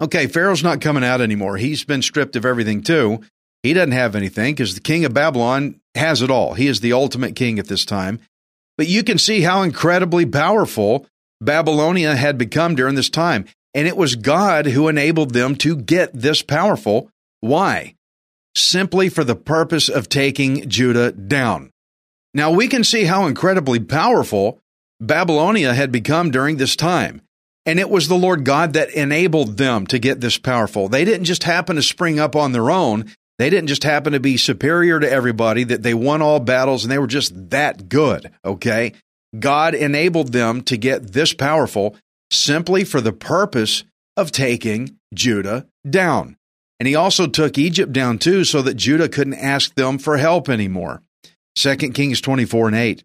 Okay, 0.00 0.26
Pharaoh's 0.26 0.62
not 0.62 0.80
coming 0.80 1.04
out 1.04 1.20
anymore. 1.20 1.58
He's 1.58 1.84
been 1.84 2.02
stripped 2.02 2.36
of 2.36 2.46
everything 2.46 2.82
too. 2.82 3.20
He 3.62 3.74
doesn't 3.74 3.92
have 3.92 4.14
anything 4.14 4.54
because 4.54 4.74
the 4.74 4.80
king 4.80 5.04
of 5.04 5.12
Babylon 5.12 5.80
has 5.94 6.22
it 6.22 6.30
all. 6.30 6.54
He 6.54 6.68
is 6.68 6.80
the 6.80 6.92
ultimate 6.94 7.36
king 7.36 7.58
at 7.58 7.66
this 7.66 7.84
time. 7.84 8.20
But 8.78 8.86
you 8.86 9.02
can 9.02 9.18
see 9.18 9.42
how 9.42 9.62
incredibly 9.62 10.24
powerful 10.24 11.06
Babylonia 11.40 12.14
had 12.14 12.38
become 12.38 12.76
during 12.76 12.94
this 12.94 13.10
time. 13.10 13.46
And 13.74 13.86
it 13.86 13.96
was 13.96 14.16
God 14.16 14.66
who 14.66 14.88
enabled 14.88 15.34
them 15.34 15.54
to 15.56 15.76
get 15.76 16.12
this 16.12 16.42
powerful. 16.42 17.10
Why? 17.40 17.94
Simply 18.56 19.08
for 19.08 19.24
the 19.24 19.36
purpose 19.36 19.88
of 19.88 20.08
taking 20.08 20.68
Judah 20.68 21.12
down. 21.12 21.70
Now 22.34 22.50
we 22.50 22.68
can 22.68 22.84
see 22.84 23.04
how 23.04 23.26
incredibly 23.26 23.80
powerful 23.80 24.58
Babylonia 25.00 25.74
had 25.74 25.92
become 25.92 26.30
during 26.30 26.56
this 26.56 26.76
time. 26.76 27.22
And 27.66 27.78
it 27.78 27.90
was 27.90 28.08
the 28.08 28.16
Lord 28.16 28.44
God 28.44 28.72
that 28.72 28.90
enabled 28.90 29.58
them 29.58 29.86
to 29.88 29.98
get 29.98 30.20
this 30.20 30.38
powerful. 30.38 30.88
They 30.88 31.04
didn't 31.04 31.26
just 31.26 31.44
happen 31.44 31.76
to 31.76 31.82
spring 31.82 32.18
up 32.18 32.34
on 32.34 32.52
their 32.52 32.70
own. 32.70 33.12
They 33.38 33.50
didn't 33.50 33.68
just 33.68 33.84
happen 33.84 34.14
to 34.14 34.20
be 34.20 34.36
superior 34.36 34.98
to 34.98 35.10
everybody, 35.10 35.64
that 35.64 35.82
they 35.82 35.94
won 35.94 36.22
all 36.22 36.40
battles 36.40 36.84
and 36.84 36.90
they 36.90 36.98
were 36.98 37.06
just 37.06 37.50
that 37.50 37.88
good, 37.88 38.32
okay? 38.44 38.94
God 39.38 39.74
enabled 39.74 40.32
them 40.32 40.62
to 40.62 40.76
get 40.76 41.12
this 41.12 41.34
powerful 41.34 41.94
simply 42.30 42.84
for 42.84 43.00
the 43.00 43.12
purpose 43.12 43.84
of 44.16 44.32
taking 44.32 44.98
Judah 45.14 45.66
down. 45.88 46.36
And 46.80 46.86
he 46.86 46.94
also 46.94 47.26
took 47.26 47.58
Egypt 47.58 47.92
down 47.92 48.18
too 48.18 48.44
so 48.44 48.62
that 48.62 48.74
Judah 48.74 49.08
couldn't 49.08 49.34
ask 49.34 49.74
them 49.74 49.98
for 49.98 50.16
help 50.16 50.48
anymore. 50.48 51.02
2 51.56 51.76
Kings 51.76 52.20
24 52.20 52.68
and 52.68 52.76
8. 52.76 53.04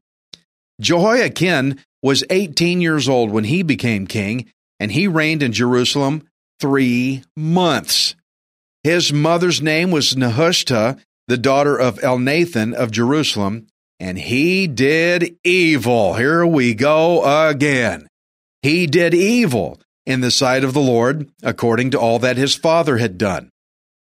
Jehoiachin 0.80 1.80
was 2.02 2.24
18 2.30 2.82
years 2.82 3.08
old 3.08 3.32
when 3.32 3.46
he 3.46 3.64
became 3.64 4.06
king, 4.06 4.52
and 4.80 4.92
he 4.92 5.08
reigned 5.08 5.42
in 5.42 5.54
Jerusalem 5.54 6.28
three 6.60 7.24
months. 7.36 8.16
His 8.84 9.14
mother's 9.14 9.62
name 9.62 9.92
was 9.92 10.14
Nehushta, 10.14 11.00
the 11.28 11.38
daughter 11.38 11.80
of 11.80 12.00
Elnathan 12.00 12.74
of 12.74 12.92
Jerusalem, 12.92 13.68
and 14.00 14.18
he 14.18 14.68
did 14.68 15.38
evil. 15.44 16.16
Here 16.16 16.46
we 16.46 16.74
go 16.74 17.48
again. 17.48 18.08
He 18.64 18.88
did 18.88 19.14
evil 19.14 19.80
in 20.06 20.22
the 20.22 20.32
sight 20.32 20.64
of 20.64 20.74
the 20.74 20.82
Lord, 20.82 21.30
according 21.44 21.92
to 21.92 22.00
all 22.00 22.18
that 22.20 22.38
his 22.38 22.56
father 22.56 22.98
had 22.98 23.18
done. 23.18 23.50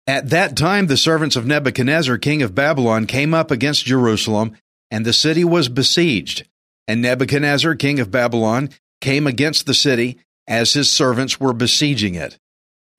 At 0.06 0.30
that 0.30 0.56
time, 0.56 0.88
the 0.88 0.98
servants 0.98 1.36
of 1.36 1.46
Nebuchadnezzar, 1.46 2.18
king 2.20 2.42
of 2.42 2.54
Babylon, 2.54 3.08
came 3.08 3.34
up 3.34 3.52
against 3.52 3.86
Jerusalem, 3.86 4.56
and 4.92 5.06
the 5.06 5.14
city 5.14 5.44
was 5.44 5.70
besieged. 5.70 6.48
And 6.88 7.02
Nebuchadnezzar, 7.02 7.76
king 7.76 8.00
of 8.00 8.12
Babylon, 8.12 8.70
came 9.02 9.26
against 9.26 9.66
the 9.66 9.74
city 9.74 10.20
as 10.48 10.74
his 10.74 10.92
servants 10.92 11.40
were 11.40 11.54
besieging 11.54 12.16
it. 12.16 12.38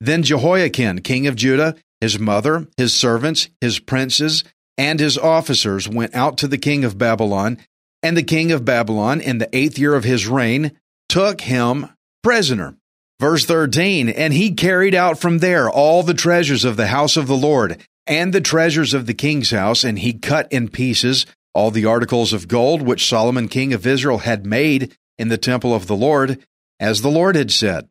Then 0.01 0.23
Jehoiachin, 0.23 1.01
king 1.01 1.27
of 1.27 1.35
Judah, 1.35 1.75
his 2.01 2.19
mother, 2.19 2.67
his 2.75 2.93
servants, 2.93 3.49
his 3.61 3.79
princes, 3.79 4.43
and 4.77 4.99
his 4.99 5.17
officers 5.17 5.87
went 5.87 6.15
out 6.15 6.37
to 6.39 6.47
the 6.47 6.57
king 6.57 6.83
of 6.83 6.97
Babylon, 6.97 7.57
and 8.03 8.17
the 8.17 8.23
king 8.23 8.51
of 8.51 8.65
Babylon, 8.65 9.21
in 9.21 9.37
the 9.37 9.49
eighth 9.55 9.79
year 9.79 9.95
of 9.95 10.03
his 10.03 10.27
reign, 10.27 10.77
took 11.15 11.39
him 11.39 11.87
prisoner. 12.23 12.75
Verse 13.21 13.45
13, 13.45 14.09
and 14.09 14.33
he 14.33 14.51
carried 14.51 14.93
out 14.93 15.17
from 15.17 15.37
there 15.37 15.69
all 15.69 16.03
the 16.03 16.13
treasures 16.13 16.65
of 16.65 16.75
the 16.75 16.87
house 16.87 17.15
of 17.15 17.27
the 17.27 17.37
Lord 17.37 17.81
and 18.05 18.33
the 18.33 18.41
treasures 18.41 18.93
of 18.93 19.05
the 19.05 19.13
king's 19.13 19.51
house, 19.51 19.85
and 19.85 19.97
he 19.97 20.11
cut 20.11 20.51
in 20.51 20.67
pieces 20.67 21.25
all 21.53 21.71
the 21.71 21.85
articles 21.85 22.33
of 22.33 22.49
gold 22.49 22.81
which 22.81 23.07
Solomon 23.07 23.47
king 23.47 23.71
of 23.71 23.87
Israel 23.87 24.17
had 24.17 24.45
made 24.45 24.93
in 25.17 25.29
the 25.29 25.37
temple 25.37 25.73
of 25.73 25.87
the 25.87 25.95
Lord, 25.95 26.43
as 26.81 26.99
the 26.99 27.09
Lord 27.09 27.37
had 27.37 27.49
said. 27.49 27.87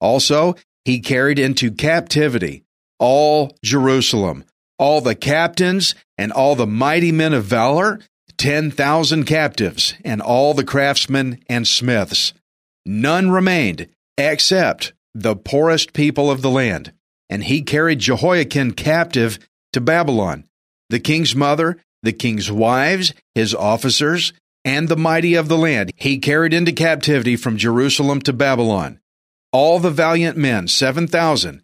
Also, 0.00 0.54
he 0.84 1.00
carried 1.00 1.40
into 1.40 1.72
captivity 1.72 2.62
all 3.00 3.56
Jerusalem, 3.64 4.44
all 4.78 5.00
the 5.00 5.16
captains 5.16 5.96
and 6.16 6.30
all 6.30 6.54
the 6.54 6.68
mighty 6.68 7.10
men 7.10 7.34
of 7.34 7.42
valor, 7.42 7.98
10,000 8.38 9.24
captives, 9.24 9.94
and 10.04 10.22
all 10.22 10.54
the 10.54 10.62
craftsmen 10.62 11.42
and 11.48 11.66
smiths. 11.66 12.32
None 12.84 13.30
remained 13.30 13.88
except 14.18 14.92
the 15.14 15.36
poorest 15.36 15.92
people 15.92 16.30
of 16.30 16.42
the 16.42 16.50
land. 16.50 16.92
And 17.30 17.44
he 17.44 17.62
carried 17.62 18.00
Jehoiachin 18.00 18.72
captive 18.72 19.38
to 19.72 19.80
Babylon, 19.80 20.44
the 20.90 21.00
king's 21.00 21.34
mother, 21.34 21.78
the 22.02 22.12
king's 22.12 22.50
wives, 22.50 23.14
his 23.34 23.54
officers, 23.54 24.32
and 24.64 24.88
the 24.88 24.96
mighty 24.96 25.34
of 25.34 25.48
the 25.48 25.56
land. 25.56 25.92
He 25.96 26.18
carried 26.18 26.52
into 26.52 26.72
captivity 26.72 27.36
from 27.36 27.56
Jerusalem 27.56 28.20
to 28.22 28.32
Babylon 28.32 29.00
all 29.52 29.78
the 29.78 29.90
valiant 29.90 30.36
men, 30.36 30.66
7,000, 30.66 31.62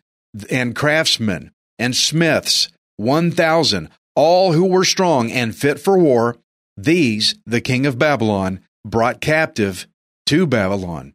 and 0.50 0.76
craftsmen 0.76 1.50
and 1.78 1.96
smiths, 1.96 2.68
1,000, 2.98 3.88
all 4.14 4.52
who 4.52 4.66
were 4.66 4.84
strong 4.84 5.32
and 5.32 5.56
fit 5.56 5.80
for 5.80 5.98
war, 5.98 6.36
these 6.76 7.34
the 7.46 7.60
king 7.60 7.86
of 7.86 7.98
Babylon 7.98 8.60
brought 8.84 9.20
captive 9.20 9.86
to 10.28 10.46
Babylon. 10.46 11.14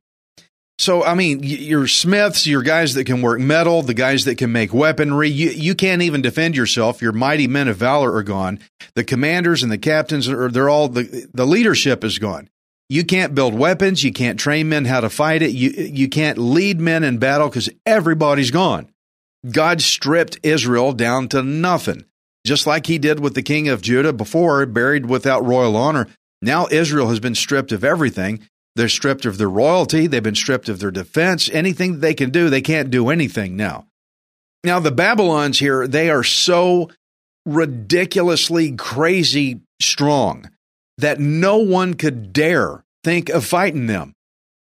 So, 0.79 1.03
I 1.03 1.13
mean, 1.13 1.41
your 1.43 1.87
smiths, 1.87 2.47
your 2.47 2.63
guys 2.63 2.95
that 2.95 3.05
can 3.05 3.21
work 3.21 3.39
metal, 3.39 3.83
the 3.83 3.93
guys 3.93 4.25
that 4.25 4.39
can 4.39 4.51
make 4.51 4.73
weaponry, 4.73 5.29
you, 5.29 5.51
you 5.51 5.75
can't 5.75 6.01
even 6.01 6.23
defend 6.23 6.55
yourself. 6.55 7.01
Your 7.01 7.11
mighty 7.11 7.47
men 7.47 7.67
of 7.67 7.77
valor 7.77 8.13
are 8.15 8.23
gone. 8.23 8.59
The 8.95 9.03
commanders 9.03 9.61
and 9.61 9.71
the 9.71 9.77
captains 9.77 10.27
are, 10.27 10.49
they're 10.49 10.69
all, 10.69 10.89
the, 10.89 11.27
the 11.31 11.45
leadership 11.45 12.03
is 12.03 12.17
gone. 12.17 12.49
You 12.89 13.05
can't 13.05 13.35
build 13.35 13.53
weapons. 13.53 14.03
You 14.03 14.11
can't 14.11 14.39
train 14.39 14.67
men 14.67 14.85
how 14.85 15.01
to 15.01 15.09
fight 15.09 15.43
it. 15.43 15.51
You, 15.51 15.69
you 15.69 16.09
can't 16.09 16.39
lead 16.39 16.81
men 16.81 17.03
in 17.03 17.19
battle 17.19 17.49
because 17.49 17.69
everybody's 17.85 18.51
gone. 18.51 18.89
God 19.49 19.79
stripped 19.81 20.39
Israel 20.41 20.91
down 20.91 21.27
to 21.29 21.43
nothing, 21.43 22.05
just 22.45 22.65
like 22.65 22.87
he 22.87 22.97
did 22.97 23.19
with 23.19 23.35
the 23.35 23.43
king 23.43 23.69
of 23.69 23.81
Judah 23.83 24.11
before, 24.11 24.65
buried 24.65 25.05
without 25.05 25.45
royal 25.45 25.75
honor. 25.75 26.07
Now 26.41 26.67
Israel 26.71 27.09
has 27.09 27.19
been 27.19 27.35
stripped 27.35 27.71
of 27.71 27.83
everything. 27.83 28.47
They're 28.75 28.89
stripped 28.89 29.25
of 29.25 29.37
their 29.37 29.49
royalty. 29.49 30.07
They've 30.07 30.23
been 30.23 30.35
stripped 30.35 30.69
of 30.69 30.79
their 30.79 30.91
defense. 30.91 31.49
Anything 31.51 31.99
they 31.99 32.13
can 32.13 32.31
do, 32.31 32.49
they 32.49 32.61
can't 32.61 32.89
do 32.89 33.09
anything 33.09 33.55
now. 33.55 33.85
Now, 34.63 34.79
the 34.79 34.91
Babylons 34.91 35.59
here, 35.59 35.87
they 35.87 36.09
are 36.09 36.23
so 36.23 36.89
ridiculously 37.45 38.71
crazy 38.71 39.59
strong 39.81 40.49
that 40.97 41.19
no 41.19 41.57
one 41.57 41.93
could 41.93 42.33
dare 42.33 42.83
think 43.03 43.29
of 43.29 43.45
fighting 43.45 43.87
them. 43.87 44.13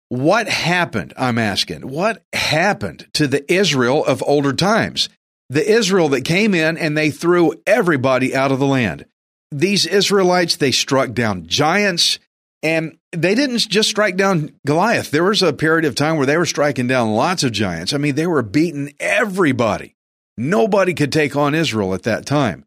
What 0.09 0.47
happened? 0.47 1.13
I'm 1.17 1.37
asking. 1.37 1.87
What 1.87 2.23
happened 2.33 3.07
to 3.13 3.27
the 3.27 3.51
Israel 3.51 4.03
of 4.05 4.23
older 4.25 4.53
times? 4.53 5.09
The 5.49 5.69
Israel 5.69 6.09
that 6.09 6.25
came 6.25 6.53
in 6.53 6.77
and 6.77 6.97
they 6.97 7.11
threw 7.11 7.53
everybody 7.67 8.35
out 8.35 8.51
of 8.51 8.59
the 8.59 8.65
land. 8.65 9.05
These 9.51 9.85
Israelites, 9.85 10.55
they 10.55 10.71
struck 10.71 11.13
down 11.13 11.47
giants 11.47 12.19
and 12.65 12.97
they 13.11 13.35
didn't 13.35 13.59
just 13.59 13.89
strike 13.89 14.17
down 14.17 14.53
Goliath. 14.65 15.11
There 15.11 15.23
was 15.23 15.41
a 15.41 15.53
period 15.53 15.85
of 15.85 15.95
time 15.95 16.17
where 16.17 16.25
they 16.25 16.37
were 16.37 16.45
striking 16.45 16.87
down 16.87 17.13
lots 17.13 17.43
of 17.43 17.51
giants. 17.51 17.93
I 17.93 17.97
mean, 17.97 18.15
they 18.15 18.27
were 18.27 18.41
beating 18.41 18.93
everybody. 18.99 19.95
Nobody 20.37 20.93
could 20.93 21.11
take 21.11 21.35
on 21.35 21.55
Israel 21.55 21.93
at 21.93 22.03
that 22.03 22.25
time. 22.25 22.65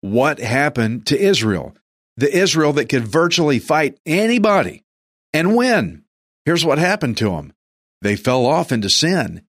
What 0.00 0.38
happened 0.38 1.06
to 1.06 1.18
Israel? 1.18 1.74
the 2.16 2.36
Israel 2.36 2.72
that 2.74 2.88
could 2.88 3.06
virtually 3.06 3.58
fight 3.58 3.98
anybody 4.06 4.84
and 5.32 5.56
win. 5.56 6.04
Here's 6.44 6.64
what 6.64 6.78
happened 6.78 7.16
to 7.18 7.30
them 7.30 7.52
they 8.02 8.16
fell 8.16 8.46
off 8.46 8.70
into 8.70 8.90
sin. 8.90 9.42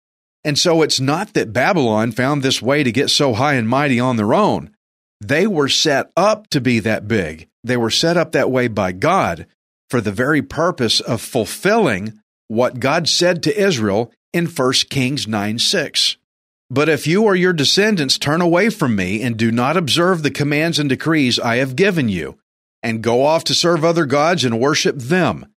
And 0.44 0.58
so 0.60 0.82
it's 0.84 1.00
not 1.00 1.34
that 1.34 1.54
Babylon 1.54 2.12
found 2.12 2.44
this 2.44 2.62
way 2.62 2.84
to 2.84 2.92
get 2.92 3.10
so 3.10 3.34
high 3.34 3.56
and 3.56 3.68
mighty 3.68 4.00
on 4.00 4.15
their 4.15 4.34
own. 4.34 4.75
They 5.20 5.48
were 5.48 5.70
set 5.70 6.12
up 6.15 6.48
to 6.50 6.62
be 6.62 6.80
that 6.80 7.08
big. 7.08 7.50
They 7.63 7.77
were 7.77 7.89
set 7.89 8.15
up 8.15 8.34
that 8.34 8.51
way 8.51 8.68
by 8.68 8.92
God 8.92 9.48
for 9.89 10.01
the 10.01 10.12
very 10.12 10.42
purpose 10.42 11.00
of 11.00 11.22
fulfilling 11.22 12.20
what 12.48 12.80
God 12.80 13.08
said 13.08 13.44
to 13.44 13.60
Israel 13.60 14.12
in 14.34 14.46
1 14.48 14.74
Kings 14.89 15.27
9 15.27 15.60
6. 15.60 16.18
But 16.70 16.89
if 16.89 17.06
you 17.06 17.24
or 17.24 17.36
your 17.36 17.54
descendants 17.54 18.18
turn 18.18 18.42
away 18.42 18.70
from 18.70 18.96
me 18.96 19.22
and 19.22 19.38
do 19.38 19.51
not 19.51 19.77
observe 19.77 20.24
the 20.24 20.32
commands 20.32 20.80
and 20.80 20.89
decrees 20.89 21.39
I 21.39 21.58
have 21.58 21.75
given 21.75 22.10
you, 22.10 22.38
and 22.86 23.01
go 23.01 23.25
off 23.25 23.44
to 23.46 23.56
serve 23.56 23.84
other 23.84 24.06
gods 24.06 24.46
and 24.46 24.60
worship 24.60 24.96
them, 24.96 25.48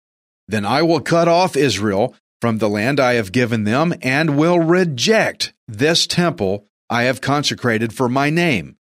then 0.49 0.65
I 0.65 0.81
will 0.81 1.01
cut 1.01 1.29
off 1.29 1.57
Israel 1.57 2.15
from 2.41 2.57
the 2.57 2.71
land 2.71 2.99
I 2.99 3.15
have 3.15 3.33
given 3.33 3.65
them 3.65 3.93
and 4.01 4.39
will 4.39 4.59
reject 4.59 5.53
this 5.67 6.07
temple 6.07 6.65
I 6.89 7.03
have 7.03 7.21
consecrated 7.21 7.93
for 7.93 8.09
my 8.09 8.31
name. 8.31 8.77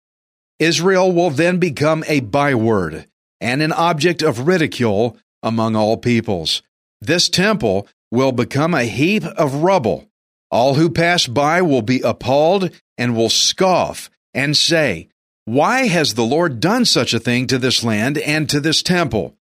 Israel 0.60 1.12
will 1.12 1.30
then 1.30 1.58
become 1.58 2.06
a 2.08 2.22
byword 2.22 3.08
and 3.42 3.62
an 3.62 3.74
object 3.74 4.22
of 4.22 4.48
ridicule 4.48 5.18
among 5.48 5.76
all 5.76 5.98
peoples. 5.98 6.62
This 7.02 7.30
temple 7.30 7.88
will 8.12 8.32
become 8.32 8.74
a 8.74 8.84
heap 8.84 9.24
of 9.24 9.56
rubble. 9.56 10.10
All 10.50 10.76
who 10.76 10.90
pass 10.90 11.28
by 11.28 11.62
will 11.62 11.82
be 11.82 12.02
appalled 12.02 12.72
and 12.98 13.16
will 13.16 13.30
scoff 13.30 14.10
and 14.34 14.56
say, 14.56 15.10
Why 15.46 15.88
has 15.88 16.14
the 16.14 16.26
Lord 16.26 16.60
done 16.60 16.86
such 16.86 17.14
a 17.14 17.20
thing 17.20 17.48
to 17.48 17.58
this 17.58 17.84
land 17.84 18.18
and 18.18 18.50
to 18.50 18.60
this 18.60 18.82
temple? 18.82 19.36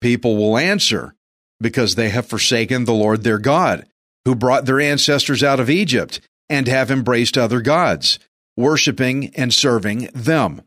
People 0.00 0.36
will 0.36 0.58
answer, 0.58 1.14
Because 1.60 1.94
they 1.94 2.08
have 2.10 2.26
forsaken 2.26 2.84
the 2.84 2.94
Lord 2.94 3.22
their 3.22 3.38
God, 3.38 3.86
who 4.24 4.34
brought 4.34 4.66
their 4.66 4.80
ancestors 4.80 5.42
out 5.42 5.60
of 5.60 5.70
Egypt, 5.70 6.20
and 6.48 6.66
have 6.66 6.90
embraced 6.90 7.38
other 7.38 7.60
gods, 7.60 8.18
worshiping 8.56 9.34
and 9.36 9.52
serving 9.52 10.08
them. 10.14 10.62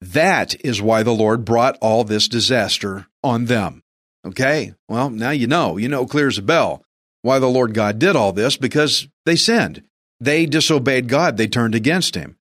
That 0.00 0.54
is 0.64 0.82
why 0.82 1.02
the 1.02 1.14
Lord 1.14 1.44
brought 1.44 1.78
all 1.80 2.04
this 2.04 2.28
disaster 2.28 3.06
on 3.22 3.46
them. 3.46 3.82
Okay, 4.24 4.74
well, 4.88 5.10
now 5.10 5.30
you 5.30 5.46
know. 5.46 5.76
You 5.76 5.88
know 5.88 6.06
clear 6.06 6.28
as 6.28 6.38
a 6.38 6.42
bell 6.42 6.84
why 7.22 7.38
the 7.38 7.48
Lord 7.48 7.74
God 7.74 7.98
did 7.98 8.16
all 8.16 8.32
this 8.32 8.56
because 8.56 9.08
they 9.26 9.36
sinned. 9.36 9.82
They 10.20 10.46
disobeyed 10.46 11.08
God, 11.08 11.36
they 11.36 11.48
turned 11.48 11.74
against 11.74 12.14
Him. 12.14 12.36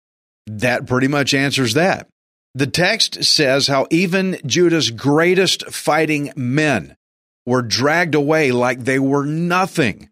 That 0.47 0.88
pretty 0.88 1.07
much 1.07 1.33
answers 1.33 1.73
that. 1.73 2.07
The 2.53 2.67
text 2.67 3.23
says 3.23 3.67
how 3.67 3.88
even 3.89 4.38
Judah's 4.45 4.91
greatest 4.91 5.65
fighting 5.71 6.33
men 6.35 6.97
were 7.45 7.61
dragged 7.61 8.15
away 8.15 8.51
like 8.51 8.83
they 8.83 9.00
were 9.00 9.25
nothing. 9.25 10.09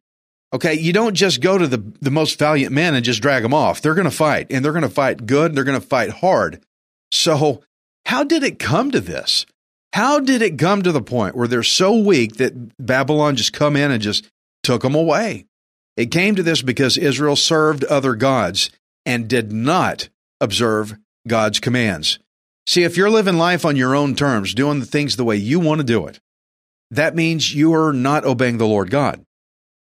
Okay, 0.53 0.73
you 0.73 0.93
don't 0.93 1.13
just 1.13 1.41
go 1.41 1.57
to 1.57 1.67
the, 1.67 1.83
the 2.01 2.09
most 2.09 2.39
valiant 2.39 2.73
men 2.73 2.95
and 2.95 3.05
just 3.05 3.21
drag 3.21 3.43
them 3.43 3.53
off. 3.53 3.81
They're 3.81 3.93
going 3.93 4.05
to 4.05 4.11
fight, 4.11 4.47
and 4.49 4.65
they're 4.65 4.71
going 4.71 4.81
to 4.81 4.89
fight 4.89 5.27
good, 5.27 5.51
and 5.51 5.57
they're 5.57 5.63
going 5.63 5.79
to 5.79 5.85
fight 5.85 6.09
hard. 6.09 6.63
So, 7.11 7.61
how 8.05 8.23
did 8.23 8.43
it 8.43 8.57
come 8.57 8.89
to 8.91 8.99
this? 8.99 9.45
How 9.93 10.19
did 10.19 10.41
it 10.41 10.59
come 10.59 10.83
to 10.83 10.91
the 10.91 11.01
point 11.01 11.35
where 11.35 11.47
they're 11.47 11.63
so 11.63 11.97
weak 11.97 12.35
that 12.35 12.77
Babylon 12.77 13.35
just 13.35 13.53
come 13.53 13.75
in 13.75 13.91
and 13.91 14.01
just 14.01 14.29
took 14.63 14.83
them 14.83 14.95
away? 14.95 15.45
It 15.97 16.11
came 16.11 16.35
to 16.35 16.43
this 16.43 16.61
because 16.61 16.97
Israel 16.97 17.35
served 17.35 17.83
other 17.85 18.15
gods 18.15 18.69
and 19.05 19.27
did 19.27 19.51
not 19.51 20.09
observe 20.39 20.95
God's 21.27 21.59
commands. 21.59 22.19
See, 22.67 22.83
if 22.83 22.95
you're 22.95 23.09
living 23.09 23.37
life 23.37 23.65
on 23.65 23.75
your 23.75 23.95
own 23.95 24.15
terms, 24.15 24.53
doing 24.53 24.79
the 24.79 24.85
things 24.85 25.15
the 25.15 25.23
way 25.23 25.35
you 25.35 25.59
want 25.59 25.79
to 25.79 25.85
do 25.85 26.05
it, 26.05 26.19
that 26.91 27.15
means 27.15 27.53
you 27.53 27.73
are 27.73 27.91
not 27.91 28.25
obeying 28.25 28.57
the 28.57 28.67
Lord 28.67 28.91
God. 28.91 29.23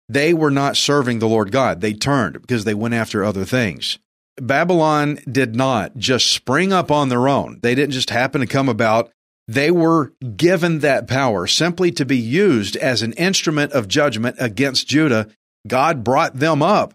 They 0.08 0.34
were 0.34 0.50
not 0.50 0.76
serving 0.76 1.18
the 1.18 1.28
Lord 1.28 1.52
God. 1.52 1.80
They 1.80 1.92
turned 1.92 2.40
because 2.40 2.64
they 2.64 2.74
went 2.74 2.94
after 2.94 3.22
other 3.22 3.44
things. 3.44 3.98
Babylon 4.40 5.18
did 5.30 5.54
not 5.54 5.96
just 5.96 6.32
spring 6.32 6.72
up 6.72 6.90
on 6.90 7.08
their 7.08 7.28
own. 7.28 7.60
They 7.62 7.74
didn't 7.74 7.92
just 7.92 8.10
happen 8.10 8.40
to 8.40 8.46
come 8.46 8.68
about 8.68 9.12
they 9.50 9.72
were 9.72 10.12
given 10.36 10.78
that 10.78 11.08
power 11.08 11.44
simply 11.48 11.90
to 11.90 12.04
be 12.04 12.16
used 12.16 12.76
as 12.76 13.02
an 13.02 13.12
instrument 13.14 13.72
of 13.72 13.88
judgment 13.88 14.36
against 14.38 14.86
Judah. 14.86 15.26
God 15.66 16.04
brought 16.04 16.34
them 16.34 16.62
up 16.62 16.94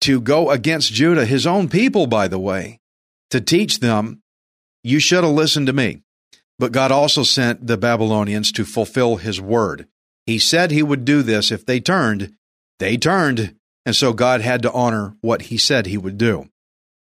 to 0.00 0.20
go 0.20 0.50
against 0.50 0.92
Judah, 0.92 1.24
his 1.24 1.46
own 1.46 1.68
people, 1.68 2.08
by 2.08 2.26
the 2.26 2.40
way, 2.40 2.80
to 3.30 3.40
teach 3.40 3.78
them, 3.78 4.20
you 4.82 4.98
should 4.98 5.22
have 5.22 5.32
listened 5.32 5.68
to 5.68 5.72
me. 5.72 6.02
But 6.58 6.72
God 6.72 6.90
also 6.90 7.22
sent 7.22 7.68
the 7.68 7.76
Babylonians 7.76 8.50
to 8.52 8.64
fulfill 8.64 9.16
his 9.16 9.40
word. 9.40 9.86
He 10.26 10.40
said 10.40 10.72
he 10.72 10.82
would 10.82 11.04
do 11.04 11.22
this 11.22 11.52
if 11.52 11.64
they 11.64 11.78
turned. 11.78 12.34
They 12.80 12.96
turned. 12.96 13.54
And 13.86 13.94
so 13.94 14.12
God 14.12 14.40
had 14.40 14.62
to 14.62 14.72
honor 14.72 15.14
what 15.20 15.42
he 15.42 15.56
said 15.56 15.86
he 15.86 15.98
would 15.98 16.18
do. 16.18 16.48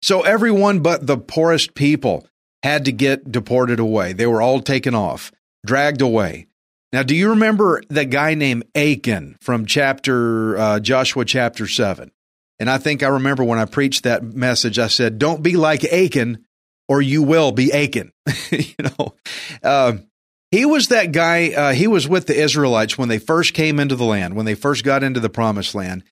So 0.04 0.22
everyone 0.22 0.82
but 0.82 1.08
the 1.08 1.18
poorest 1.18 1.74
people 1.74 2.28
had 2.64 2.86
to 2.86 2.92
get 2.92 3.32
deported 3.32 3.80
away. 3.80 4.14
They 4.14 4.26
were 4.26 4.42
all 4.42 4.62
taken 4.62 4.96
off, 4.96 5.32
dragged 5.66 6.02
away. 6.02 6.48
Now, 6.94 7.04
do 7.04 7.16
you 7.16 7.32
remember 7.32 7.82
the 7.90 8.06
guy 8.06 8.36
named 8.36 8.66
Achan 8.76 9.38
from 9.42 9.66
chapter 9.66 10.58
uh, 10.58 10.80
Joshua 10.80 11.26
chapter 11.26 11.68
seven? 11.68 12.12
And 12.60 12.70
I 12.70 12.78
think 12.78 13.04
I 13.04 13.08
remember 13.08 13.44
when 13.44 13.60
I 13.60 13.66
preached 13.66 14.04
that 14.04 14.24
message, 14.24 14.80
I 14.80 14.88
said, 14.88 15.18
"Don't 15.18 15.44
be 15.44 15.58
like 15.58 15.84
Achan, 15.84 16.46
or 16.88 17.02
you 17.02 17.24
will 17.24 17.52
be 17.52 17.74
Achan." 17.74 18.14
you 18.52 18.76
know, 18.80 19.16
uh, 19.64 19.94
he 20.52 20.66
was 20.66 20.90
that 20.90 21.12
guy. 21.12 21.50
Uh, 21.50 21.74
he 21.74 21.88
was 21.88 22.08
with 22.08 22.28
the 22.28 22.40
Israelites 22.40 22.96
when 22.96 23.10
they 23.10 23.18
first 23.18 23.56
came 23.56 23.80
into 23.80 23.96
the 23.96 24.06
land, 24.06 24.36
when 24.36 24.46
they 24.46 24.56
first 24.56 24.86
got 24.86 25.04
into 25.04 25.20
the 25.20 25.30
Promised 25.30 25.74
Land, 25.74 26.04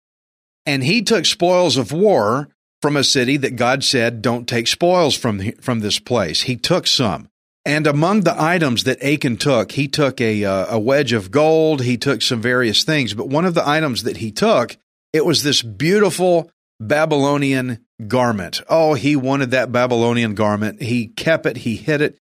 and 0.65 0.83
he 0.83 1.03
took 1.03 1.25
spoils 1.25 1.77
of 1.77 1.91
war 1.91 2.49
from 2.81 2.97
a 2.97 3.03
city 3.03 3.37
that 3.37 3.55
God 3.55 3.83
said, 3.83 4.21
don't 4.21 4.47
take 4.47 4.67
spoils 4.67 5.15
from, 5.15 5.51
from 5.53 5.79
this 5.79 5.99
place. 5.99 6.43
He 6.43 6.55
took 6.55 6.87
some. 6.87 7.29
And 7.63 7.85
among 7.85 8.21
the 8.21 8.41
items 8.41 8.85
that 8.85 9.03
Achan 9.03 9.37
took, 9.37 9.73
he 9.73 9.87
took 9.87 10.19
a, 10.19 10.43
uh, 10.43 10.75
a 10.75 10.79
wedge 10.79 11.13
of 11.13 11.29
gold. 11.29 11.83
He 11.83 11.95
took 11.97 12.21
some 12.23 12.41
various 12.41 12.83
things. 12.83 13.13
But 13.13 13.29
one 13.29 13.45
of 13.45 13.53
the 13.53 13.67
items 13.67 14.03
that 14.03 14.17
he 14.17 14.31
took, 14.31 14.77
it 15.13 15.25
was 15.25 15.43
this 15.43 15.61
beautiful 15.61 16.49
Babylonian 16.79 17.85
garment. 18.07 18.61
Oh, 18.67 18.95
he 18.95 19.15
wanted 19.15 19.51
that 19.51 19.71
Babylonian 19.71 20.33
garment. 20.33 20.81
He 20.81 21.07
kept 21.07 21.45
it. 21.45 21.57
He 21.57 21.75
hid 21.75 22.01
it. 22.01 22.17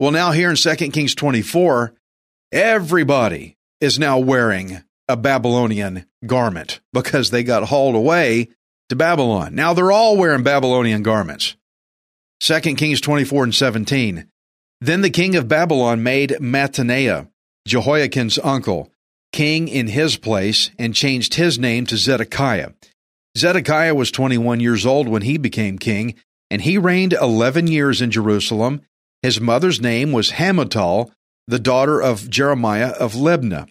Well, 0.00 0.10
now 0.10 0.32
here 0.32 0.50
in 0.50 0.56
2 0.56 0.74
Kings 0.90 1.14
24, 1.14 1.94
everybody 2.50 3.56
is 3.80 4.00
now 4.00 4.18
wearing 4.18 4.82
a 5.06 5.16
Babylonian 5.16 6.06
garment 6.26 6.80
because 6.92 7.30
they 7.30 7.44
got 7.44 7.64
hauled 7.64 7.94
away 7.94 8.48
to 8.92 8.96
Babylon. 8.96 9.54
Now 9.54 9.72
they're 9.72 9.90
all 9.90 10.18
wearing 10.18 10.42
Babylonian 10.42 11.02
garments. 11.02 11.56
2 12.40 12.60
Kings 12.60 13.00
24 13.00 13.44
and 13.44 13.54
17. 13.54 14.28
Then 14.82 15.00
the 15.00 15.10
king 15.10 15.34
of 15.34 15.48
Babylon 15.48 16.02
made 16.02 16.36
Mattaniah, 16.40 17.28
Jehoiachin's 17.66 18.38
uncle, 18.38 18.90
king 19.32 19.68
in 19.68 19.86
his 19.86 20.16
place 20.16 20.70
and 20.78 20.94
changed 20.94 21.34
his 21.34 21.58
name 21.58 21.86
to 21.86 21.96
Zedekiah. 21.96 22.72
Zedekiah 23.38 23.94
was 23.94 24.10
21 24.10 24.60
years 24.60 24.84
old 24.84 25.08
when 25.08 25.22
he 25.22 25.38
became 25.38 25.78
king, 25.78 26.14
and 26.50 26.60
he 26.60 26.76
reigned 26.76 27.14
11 27.14 27.68
years 27.68 28.02
in 28.02 28.10
Jerusalem. 28.10 28.82
His 29.22 29.40
mother's 29.40 29.80
name 29.80 30.12
was 30.12 30.32
Hamutal, 30.32 31.12
the 31.46 31.58
daughter 31.58 32.02
of 32.02 32.28
Jeremiah 32.28 32.90
of 32.90 33.14
Libnah. 33.14 33.68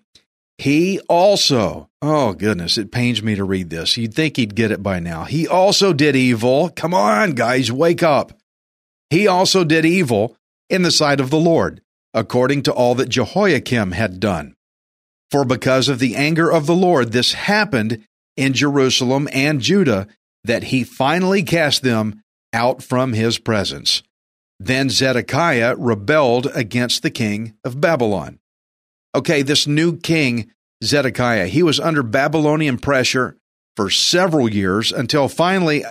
He 0.62 1.00
also, 1.10 1.90
oh 2.04 2.34
goodness, 2.34 2.78
it 2.78 2.92
pains 2.92 3.24
me 3.24 3.34
to 3.34 3.44
read 3.44 3.72
this. 3.72 3.98
You'd 3.98 4.14
think 4.14 4.38
he'd 4.38 4.54
get 4.54 4.70
it 4.70 4.84
by 4.84 5.00
now. 5.00 5.24
He 5.24 5.48
also 5.48 5.92
did 5.92 6.16
evil. 6.16 6.70
Come 6.70 6.94
on, 6.94 7.32
guys, 7.32 7.72
wake 7.72 8.04
up. 8.04 8.34
He 9.10 9.26
also 9.26 9.64
did 9.64 9.86
evil 9.86 10.38
in 10.70 10.84
the 10.84 10.92
sight 10.92 11.20
of 11.20 11.32
the 11.32 11.40
Lord, 11.40 11.82
according 12.14 12.62
to 12.64 12.72
all 12.72 12.94
that 12.94 13.10
Jehoiakim 13.10 13.94
had 13.94 14.20
done. 14.20 14.54
For 15.32 15.46
because 15.46 15.90
of 15.90 15.98
the 15.98 16.16
anger 16.16 16.52
of 16.52 16.68
the 16.68 16.76
Lord, 16.76 17.12
this 17.12 17.34
happened 17.34 18.06
in 18.38 18.54
Jerusalem 18.54 19.28
and 19.34 19.62
Judah, 19.62 20.06
that 20.44 20.66
he 20.66 20.84
finally 20.84 21.42
cast 21.42 21.82
them 21.82 22.22
out 22.54 22.84
from 22.84 23.14
his 23.14 23.40
presence. 23.40 24.04
Then 24.60 24.92
Zedekiah 24.92 25.76
rebelled 25.76 26.46
against 26.54 27.02
the 27.02 27.10
king 27.10 27.56
of 27.64 27.82
Babylon. 27.82 28.38
Okay, 29.14 29.42
this 29.42 29.68
new 29.68 29.98
king, 29.98 30.52
Zedekiah, 30.84 31.48
he 31.48 31.64
was 31.64 31.80
under 31.80 32.04
Babylonian 32.04 32.78
pressure 32.78 33.38
for 33.76 33.90
several 33.90 34.50
years 34.50 34.92
until 34.92 35.28
finally, 35.28 35.84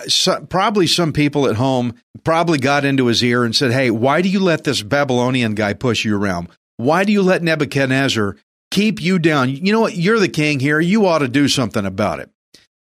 probably 0.49 0.87
some 0.87 1.13
people 1.13 1.47
at 1.47 1.55
home 1.55 1.93
probably 2.23 2.57
got 2.57 2.85
into 2.85 3.07
his 3.07 3.23
ear 3.23 3.43
and 3.43 3.55
said, 3.55 3.71
Hey, 3.71 3.91
why 3.91 4.21
do 4.21 4.29
you 4.29 4.39
let 4.39 4.63
this 4.63 4.81
Babylonian 4.81 5.55
guy 5.55 5.73
push 5.73 6.05
you 6.05 6.17
around? 6.17 6.49
Why 6.77 7.03
do 7.03 7.11
you 7.11 7.21
let 7.21 7.43
Nebuchadnezzar 7.43 8.37
keep 8.71 9.01
you 9.01 9.19
down? 9.19 9.49
You 9.49 9.71
know 9.71 9.81
what? 9.81 9.95
You're 9.95 10.19
the 10.19 10.27
king 10.27 10.59
here. 10.59 10.79
You 10.79 11.05
ought 11.05 11.19
to 11.19 11.27
do 11.27 11.47
something 11.47 11.85
about 11.85 12.19
it. 12.19 12.29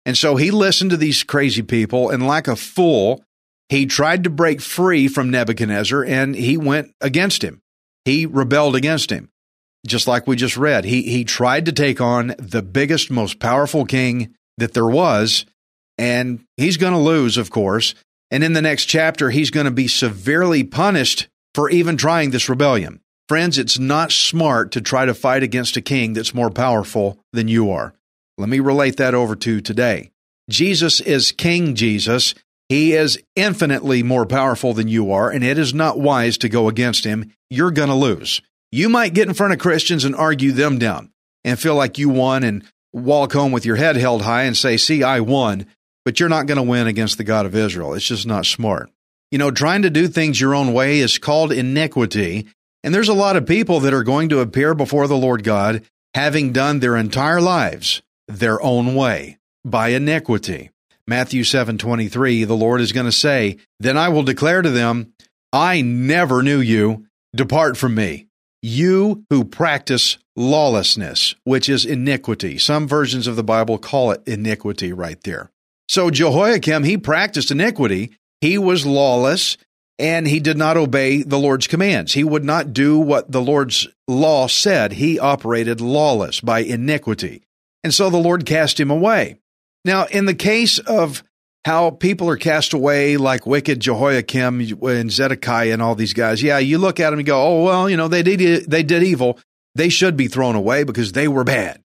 And 0.06 0.16
so 0.16 0.36
he 0.36 0.50
listened 0.50 0.90
to 0.90 0.96
these 0.96 1.22
crazy 1.22 1.62
people, 1.62 2.08
and 2.08 2.26
like 2.26 2.48
a 2.48 2.56
fool, 2.56 3.22
he 3.68 3.84
tried 3.84 4.24
to 4.24 4.30
break 4.30 4.60
free 4.60 5.06
from 5.06 5.30
Nebuchadnezzar 5.30 6.02
and 6.04 6.34
he 6.34 6.56
went 6.56 6.92
against 7.00 7.42
him. 7.42 7.60
He 8.04 8.26
rebelled 8.26 8.74
against 8.74 9.10
him 9.10 9.30
just 9.86 10.06
like 10.06 10.26
we 10.26 10.36
just 10.36 10.56
read. 10.56 10.84
He 10.84 11.02
he 11.02 11.24
tried 11.24 11.66
to 11.66 11.72
take 11.72 12.00
on 12.00 12.34
the 12.38 12.62
biggest, 12.62 13.10
most 13.10 13.38
powerful 13.38 13.84
king 13.84 14.34
that 14.58 14.74
there 14.74 14.86
was, 14.86 15.46
and 15.98 16.44
he's 16.56 16.76
going 16.76 16.92
to 16.92 16.98
lose, 16.98 17.36
of 17.36 17.50
course. 17.50 17.94
And 18.30 18.44
in 18.44 18.52
the 18.52 18.62
next 18.62 18.86
chapter, 18.86 19.30
he's 19.30 19.50
going 19.50 19.64
to 19.64 19.72
be 19.72 19.88
severely 19.88 20.62
punished 20.62 21.28
for 21.54 21.68
even 21.70 21.96
trying 21.96 22.30
this 22.30 22.48
rebellion. 22.48 23.00
Friends, 23.28 23.58
it's 23.58 23.78
not 23.78 24.12
smart 24.12 24.72
to 24.72 24.80
try 24.80 25.04
to 25.04 25.14
fight 25.14 25.42
against 25.42 25.76
a 25.76 25.80
king 25.80 26.12
that's 26.12 26.34
more 26.34 26.50
powerful 26.50 27.18
than 27.32 27.48
you 27.48 27.70
are. 27.70 27.94
Let 28.38 28.48
me 28.48 28.60
relate 28.60 28.96
that 28.96 29.14
over 29.14 29.36
to 29.36 29.60
today. 29.60 30.10
Jesus 30.48 31.00
is 31.00 31.32
King 31.32 31.74
Jesus. 31.74 32.34
He 32.68 32.92
is 32.92 33.20
infinitely 33.36 34.02
more 34.02 34.26
powerful 34.26 34.74
than 34.74 34.88
you 34.88 35.12
are, 35.12 35.30
and 35.30 35.44
it 35.44 35.58
is 35.58 35.74
not 35.74 35.98
wise 35.98 36.38
to 36.38 36.48
go 36.48 36.68
against 36.68 37.04
him. 37.04 37.32
You're 37.50 37.70
going 37.70 37.88
to 37.88 37.94
lose. 37.94 38.40
You 38.72 38.88
might 38.88 39.14
get 39.14 39.28
in 39.28 39.34
front 39.34 39.52
of 39.52 39.58
Christians 39.58 40.04
and 40.04 40.14
argue 40.14 40.52
them 40.52 40.78
down 40.78 41.10
and 41.44 41.58
feel 41.58 41.74
like 41.74 41.98
you 41.98 42.08
won 42.08 42.44
and 42.44 42.64
walk 42.92 43.32
home 43.32 43.52
with 43.52 43.64
your 43.64 43.76
head 43.76 43.96
held 43.96 44.22
high 44.22 44.44
and 44.44 44.56
say, 44.56 44.76
See, 44.76 45.02
I 45.02 45.20
won, 45.20 45.66
but 46.04 46.20
you're 46.20 46.28
not 46.28 46.46
going 46.46 46.56
to 46.56 46.62
win 46.62 46.86
against 46.86 47.18
the 47.18 47.24
God 47.24 47.46
of 47.46 47.56
Israel. 47.56 47.94
It's 47.94 48.06
just 48.06 48.26
not 48.26 48.46
smart. 48.46 48.90
You 49.30 49.38
know, 49.38 49.50
trying 49.50 49.82
to 49.82 49.90
do 49.90 50.08
things 50.08 50.40
your 50.40 50.54
own 50.54 50.72
way 50.72 50.98
is 50.98 51.18
called 51.18 51.52
iniquity. 51.52 52.46
And 52.82 52.94
there's 52.94 53.08
a 53.08 53.14
lot 53.14 53.36
of 53.36 53.46
people 53.46 53.80
that 53.80 53.94
are 53.94 54.02
going 54.02 54.28
to 54.30 54.40
appear 54.40 54.74
before 54.74 55.06
the 55.06 55.16
Lord 55.16 55.44
God 55.44 55.84
having 56.14 56.52
done 56.52 56.80
their 56.80 56.96
entire 56.96 57.40
lives 57.40 58.02
their 58.26 58.60
own 58.62 58.94
way 58.94 59.38
by 59.64 59.88
iniquity. 59.88 60.70
Matthew 61.06 61.42
7:23 61.42 62.44
the 62.44 62.56
Lord 62.56 62.80
is 62.80 62.92
going 62.92 63.06
to 63.06 63.12
say, 63.12 63.56
"Then 63.78 63.96
I 63.96 64.08
will 64.08 64.22
declare 64.22 64.62
to 64.62 64.70
them, 64.70 65.12
I 65.52 65.80
never 65.80 66.42
knew 66.42 66.60
you. 66.60 67.06
Depart 67.34 67.76
from 67.76 67.94
me, 67.94 68.26
you 68.62 69.24
who 69.30 69.44
practice 69.44 70.18
lawlessness, 70.36 71.34
which 71.44 71.68
is 71.68 71.84
iniquity." 71.84 72.58
Some 72.58 72.86
versions 72.88 73.26
of 73.26 73.36
the 73.36 73.44
Bible 73.44 73.78
call 73.78 74.10
it 74.10 74.22
iniquity 74.26 74.92
right 74.92 75.20
there. 75.22 75.50
So 75.88 76.10
Jehoiakim, 76.10 76.84
he 76.84 76.96
practiced 76.96 77.50
iniquity. 77.50 78.12
He 78.40 78.58
was 78.58 78.86
lawless 78.86 79.56
and 79.98 80.26
he 80.26 80.40
did 80.40 80.56
not 80.56 80.78
obey 80.78 81.22
the 81.22 81.38
Lord's 81.38 81.66
commands. 81.66 82.14
He 82.14 82.24
would 82.24 82.44
not 82.44 82.72
do 82.72 82.98
what 82.98 83.30
the 83.30 83.42
Lord's 83.42 83.86
law 84.08 84.46
said. 84.46 84.92
He 84.94 85.18
operated 85.18 85.80
lawless 85.80 86.40
by 86.40 86.60
iniquity. 86.60 87.42
And 87.84 87.92
so 87.92 88.08
the 88.08 88.16
Lord 88.16 88.46
cast 88.46 88.80
him 88.80 88.90
away. 88.90 89.36
Now, 89.84 90.06
in 90.06 90.24
the 90.24 90.34
case 90.34 90.78
of 90.78 91.22
how 91.64 91.90
people 91.90 92.28
are 92.28 92.36
cast 92.36 92.72
away, 92.72 93.16
like 93.16 93.46
wicked 93.46 93.80
Jehoiakim 93.80 94.60
and 94.82 95.10
Zedekiah 95.10 95.72
and 95.72 95.82
all 95.82 95.94
these 95.94 96.14
guys, 96.14 96.42
yeah, 96.42 96.58
you 96.58 96.78
look 96.78 97.00
at 97.00 97.10
them 97.10 97.18
and 97.18 97.26
go, 97.26 97.42
oh, 97.42 97.64
well, 97.64 97.90
you 97.90 97.96
know, 97.96 98.08
they 98.08 98.22
did, 98.22 98.70
they 98.70 98.82
did 98.82 99.02
evil. 99.02 99.38
They 99.74 99.88
should 99.88 100.16
be 100.16 100.28
thrown 100.28 100.56
away 100.56 100.84
because 100.84 101.12
they 101.12 101.28
were 101.28 101.44
bad. 101.44 101.82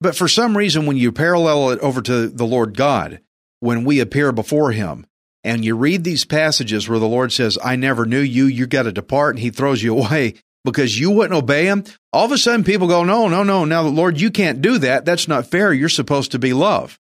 But 0.00 0.16
for 0.16 0.28
some 0.28 0.56
reason, 0.56 0.86
when 0.86 0.96
you 0.96 1.12
parallel 1.12 1.70
it 1.70 1.80
over 1.80 2.00
to 2.02 2.28
the 2.28 2.46
Lord 2.46 2.76
God, 2.76 3.20
when 3.60 3.84
we 3.84 4.00
appear 4.00 4.32
before 4.32 4.72
him, 4.72 5.06
and 5.44 5.64
you 5.64 5.76
read 5.76 6.04
these 6.04 6.24
passages 6.24 6.88
where 6.88 6.98
the 6.98 7.08
Lord 7.08 7.32
says, 7.32 7.58
I 7.62 7.76
never 7.76 8.06
knew 8.06 8.20
you, 8.20 8.46
you 8.46 8.66
got 8.66 8.84
to 8.84 8.92
depart, 8.92 9.34
and 9.34 9.40
he 9.40 9.50
throws 9.50 9.82
you 9.82 9.96
away 9.98 10.34
because 10.64 10.98
you 10.98 11.10
wouldn't 11.10 11.38
obey 11.38 11.66
him, 11.66 11.84
all 12.12 12.26
of 12.26 12.32
a 12.32 12.38
sudden 12.38 12.64
people 12.64 12.88
go, 12.88 13.04
No, 13.04 13.28
no, 13.28 13.42
no. 13.42 13.64
Now, 13.64 13.82
the 13.82 13.88
Lord, 13.88 14.20
you 14.20 14.30
can't 14.30 14.60
do 14.60 14.78
that. 14.78 15.04
That's 15.04 15.28
not 15.28 15.46
fair. 15.46 15.72
You're 15.72 15.88
supposed 15.88 16.32
to 16.32 16.38
be 16.38 16.52
love. 16.52 16.98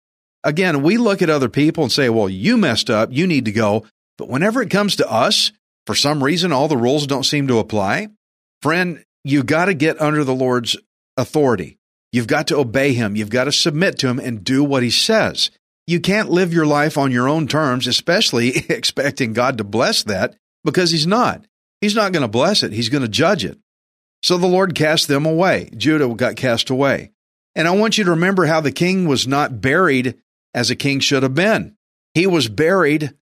Again, 0.43 0.83
we 0.83 0.97
look 0.97 1.21
at 1.21 1.29
other 1.29 1.49
people 1.49 1.83
and 1.83 1.91
say, 1.91 2.09
Well, 2.09 2.29
you 2.29 2.57
messed 2.57 2.89
up. 2.89 3.09
You 3.11 3.27
need 3.27 3.45
to 3.45 3.51
go. 3.51 3.85
But 4.17 4.29
whenever 4.29 4.61
it 4.61 4.69
comes 4.69 4.97
to 4.97 5.11
us, 5.11 5.51
for 5.85 5.95
some 5.95 6.23
reason, 6.23 6.51
all 6.51 6.67
the 6.67 6.77
rules 6.77 7.07
don't 7.07 7.23
seem 7.23 7.47
to 7.47 7.59
apply. 7.59 8.09
Friend, 8.61 9.03
you 9.23 9.43
got 9.43 9.65
to 9.65 9.73
get 9.73 10.01
under 10.01 10.23
the 10.23 10.35
Lord's 10.35 10.77
authority. 11.17 11.77
You've 12.11 12.27
got 12.27 12.47
to 12.47 12.57
obey 12.57 12.93
him. 12.93 13.15
You've 13.15 13.29
got 13.29 13.45
to 13.45 13.51
submit 13.51 13.97
to 13.99 14.07
him 14.07 14.19
and 14.19 14.43
do 14.43 14.63
what 14.63 14.83
he 14.83 14.91
says. 14.91 15.49
You 15.87 15.99
can't 15.99 16.29
live 16.29 16.53
your 16.53 16.65
life 16.65 16.97
on 16.97 17.11
your 17.11 17.27
own 17.27 17.47
terms, 17.47 17.87
especially 17.87 18.49
expecting 18.69 19.33
God 19.33 19.57
to 19.57 19.63
bless 19.63 20.03
that 20.03 20.35
because 20.63 20.91
he's 20.91 21.07
not. 21.07 21.45
He's 21.81 21.95
not 21.95 22.13
going 22.13 22.21
to 22.21 22.29
bless 22.29 22.63
it, 22.63 22.71
he's 22.71 22.89
going 22.89 23.01
to 23.01 23.09
judge 23.09 23.43
it. 23.43 23.57
So 24.21 24.37
the 24.37 24.47
Lord 24.47 24.73
cast 24.73 25.09
them 25.09 25.25
away. 25.25 25.69
Judah 25.75 26.07
got 26.15 26.37
cast 26.37 26.69
away. 26.69 27.11
And 27.55 27.67
I 27.67 27.71
want 27.71 27.97
you 27.97 28.05
to 28.05 28.11
remember 28.11 28.45
how 28.45 28.61
the 28.61 28.71
king 28.71 29.05
was 29.05 29.27
not 29.27 29.59
buried 29.59 30.15
as 30.53 30.69
a 30.69 30.75
king 30.75 30.99
should 30.99 31.23
have 31.23 31.35
been. 31.35 31.75
He 32.13 32.27
was 32.27 32.47
buried 32.47 33.13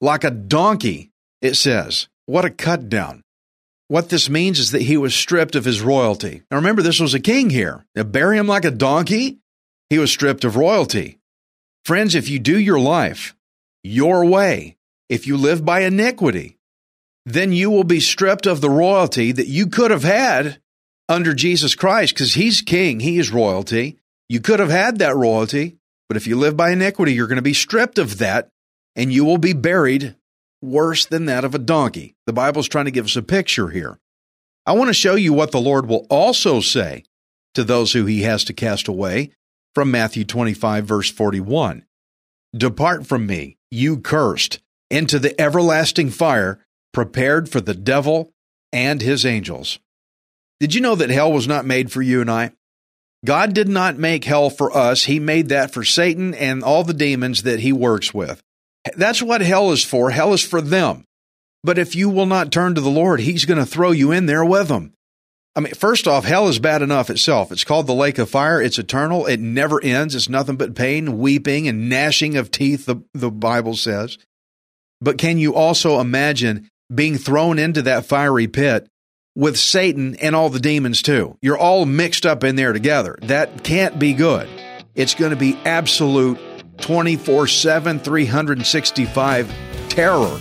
like 0.00 0.24
a 0.24 0.30
donkey, 0.30 1.10
it 1.42 1.54
says. 1.54 2.08
What 2.26 2.44
a 2.44 2.50
cut 2.50 2.88
down. 2.88 3.22
What 3.88 4.08
this 4.08 4.28
means 4.28 4.58
is 4.58 4.72
that 4.72 4.82
he 4.82 4.96
was 4.96 5.14
stripped 5.14 5.54
of 5.54 5.64
his 5.64 5.80
royalty. 5.80 6.42
Now 6.50 6.56
remember, 6.56 6.82
this 6.82 7.00
was 7.00 7.14
a 7.14 7.20
king 7.20 7.50
here. 7.50 7.86
Now, 7.94 8.02
bury 8.02 8.36
him 8.36 8.48
like 8.48 8.64
a 8.64 8.70
donkey? 8.70 9.38
He 9.90 9.98
was 9.98 10.10
stripped 10.10 10.44
of 10.44 10.56
royalty. 10.56 11.18
Friends, 11.84 12.16
if 12.16 12.28
you 12.28 12.40
do 12.40 12.58
your 12.58 12.80
life 12.80 13.36
your 13.86 14.24
way, 14.24 14.76
if 15.08 15.26
you 15.26 15.36
live 15.36 15.64
by 15.64 15.80
iniquity, 15.80 16.58
then 17.24 17.52
you 17.52 17.70
will 17.70 17.84
be 17.84 18.00
stripped 18.00 18.46
of 18.46 18.60
the 18.60 18.70
royalty 18.70 19.32
that 19.32 19.46
you 19.46 19.66
could 19.66 19.90
have 19.90 20.02
had 20.02 20.58
under 21.08 21.34
Jesus 21.34 21.74
Christ 21.74 22.14
because 22.14 22.34
he's 22.34 22.60
king, 22.60 23.00
he 23.00 23.18
is 23.18 23.30
royalty. 23.30 23.98
You 24.28 24.40
could 24.40 24.58
have 24.58 24.70
had 24.70 24.98
that 24.98 25.14
royalty, 25.14 25.76
but 26.08 26.16
if 26.16 26.26
you 26.26 26.36
live 26.36 26.56
by 26.56 26.70
iniquity, 26.70 27.12
you're 27.12 27.26
going 27.26 27.36
to 27.36 27.42
be 27.42 27.54
stripped 27.54 27.98
of 27.98 28.18
that 28.18 28.48
and 28.94 29.12
you 29.12 29.24
will 29.24 29.38
be 29.38 29.52
buried 29.52 30.16
worse 30.62 31.06
than 31.06 31.26
that 31.26 31.44
of 31.44 31.54
a 31.54 31.58
donkey. 31.58 32.14
The 32.26 32.32
Bible's 32.32 32.68
trying 32.68 32.86
to 32.86 32.90
give 32.90 33.04
us 33.04 33.16
a 33.16 33.22
picture 33.22 33.68
here. 33.68 33.98
I 34.64 34.72
want 34.72 34.88
to 34.88 34.94
show 34.94 35.14
you 35.14 35.32
what 35.32 35.52
the 35.52 35.60
Lord 35.60 35.86
will 35.86 36.06
also 36.10 36.60
say 36.60 37.04
to 37.54 37.62
those 37.62 37.92
who 37.92 38.06
he 38.06 38.22
has 38.22 38.44
to 38.44 38.52
cast 38.52 38.88
away 38.88 39.30
from 39.74 39.90
Matthew 39.90 40.24
25, 40.24 40.84
verse 40.84 41.10
41. 41.10 41.84
Depart 42.56 43.06
from 43.06 43.26
me, 43.26 43.58
you 43.70 43.98
cursed, 43.98 44.60
into 44.90 45.18
the 45.18 45.38
everlasting 45.40 46.10
fire 46.10 46.64
prepared 46.92 47.48
for 47.48 47.60
the 47.60 47.74
devil 47.74 48.32
and 48.72 49.02
his 49.02 49.26
angels. 49.26 49.78
Did 50.58 50.74
you 50.74 50.80
know 50.80 50.94
that 50.94 51.10
hell 51.10 51.32
was 51.32 51.46
not 51.46 51.66
made 51.66 51.92
for 51.92 52.00
you 52.00 52.20
and 52.20 52.30
I? 52.30 52.52
God 53.26 53.52
did 53.52 53.68
not 53.68 53.98
make 53.98 54.24
hell 54.24 54.48
for 54.48 54.74
us. 54.74 55.04
He 55.04 55.20
made 55.20 55.50
that 55.50 55.72
for 55.72 55.84
Satan 55.84 56.32
and 56.34 56.62
all 56.62 56.84
the 56.84 56.94
demons 56.94 57.42
that 57.42 57.60
he 57.60 57.72
works 57.72 58.14
with. 58.14 58.40
That's 58.96 59.22
what 59.22 59.40
hell 59.40 59.72
is 59.72 59.84
for. 59.84 60.10
Hell 60.10 60.32
is 60.32 60.42
for 60.42 60.60
them. 60.60 61.04
But 61.64 61.78
if 61.78 61.96
you 61.96 62.08
will 62.08 62.26
not 62.26 62.52
turn 62.52 62.74
to 62.76 62.80
the 62.80 62.88
Lord, 62.88 63.20
he's 63.20 63.44
going 63.44 63.58
to 63.58 63.66
throw 63.66 63.90
you 63.90 64.12
in 64.12 64.26
there 64.26 64.44
with 64.44 64.68
them. 64.68 64.92
I 65.56 65.60
mean, 65.60 65.74
first 65.74 66.06
off, 66.06 66.24
hell 66.24 66.48
is 66.48 66.58
bad 66.58 66.82
enough 66.82 67.10
itself. 67.10 67.50
It's 67.50 67.64
called 67.64 67.86
the 67.86 67.94
lake 67.94 68.18
of 68.18 68.30
fire. 68.30 68.62
It's 68.62 68.78
eternal. 68.78 69.26
It 69.26 69.40
never 69.40 69.82
ends. 69.82 70.14
It's 70.14 70.28
nothing 70.28 70.56
but 70.56 70.74
pain, 70.74 71.18
weeping, 71.18 71.66
and 71.66 71.88
gnashing 71.88 72.36
of 72.36 72.50
teeth, 72.50 72.86
the, 72.86 73.02
the 73.14 73.30
Bible 73.30 73.74
says. 73.74 74.18
But 75.00 75.18
can 75.18 75.38
you 75.38 75.54
also 75.54 75.98
imagine 75.98 76.68
being 76.94 77.16
thrown 77.16 77.58
into 77.58 77.82
that 77.82 78.06
fiery 78.06 78.46
pit 78.46 78.86
with 79.36 79.56
Satan 79.56 80.16
and 80.16 80.34
all 80.34 80.48
the 80.48 80.58
demons 80.58 81.02
too. 81.02 81.36
You're 81.40 81.58
all 81.58 81.84
mixed 81.84 82.26
up 82.26 82.42
in 82.42 82.56
there 82.56 82.72
together. 82.72 83.16
That 83.22 83.62
can't 83.62 83.98
be 83.98 84.14
good. 84.14 84.48
It's 84.96 85.14
going 85.14 85.30
to 85.30 85.36
be 85.36 85.56
absolute 85.64 86.40
24 86.78 87.46
7, 87.46 88.00
365 88.00 89.54
terror 89.88 90.40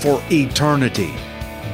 for 0.00 0.22
eternity. 0.30 1.12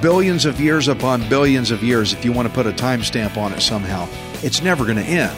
Billions 0.01 0.45
of 0.45 0.61
years 0.61 0.89
upon 0.89 1.29
billions 1.29 1.71
of 1.71 1.83
years, 1.83 2.13
if 2.13 2.25
you 2.25 2.33
want 2.33 2.49
to 2.49 2.55
put 2.55 2.67
a 2.67 2.73
timestamp 2.73 3.37
on 3.37 3.53
it 3.53 3.61
somehow. 3.61 4.09
It's 4.43 4.63
never 4.63 4.85
going 4.85 4.99
to 4.99 5.03
end. 5.03 5.37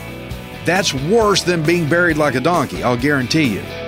That's 0.65 0.93
worse 0.95 1.43
than 1.43 1.63
being 1.63 1.89
buried 1.89 2.17
like 2.17 2.35
a 2.35 2.41
donkey, 2.41 2.83
I'll 2.83 2.97
guarantee 2.97 3.55
you. 3.55 3.88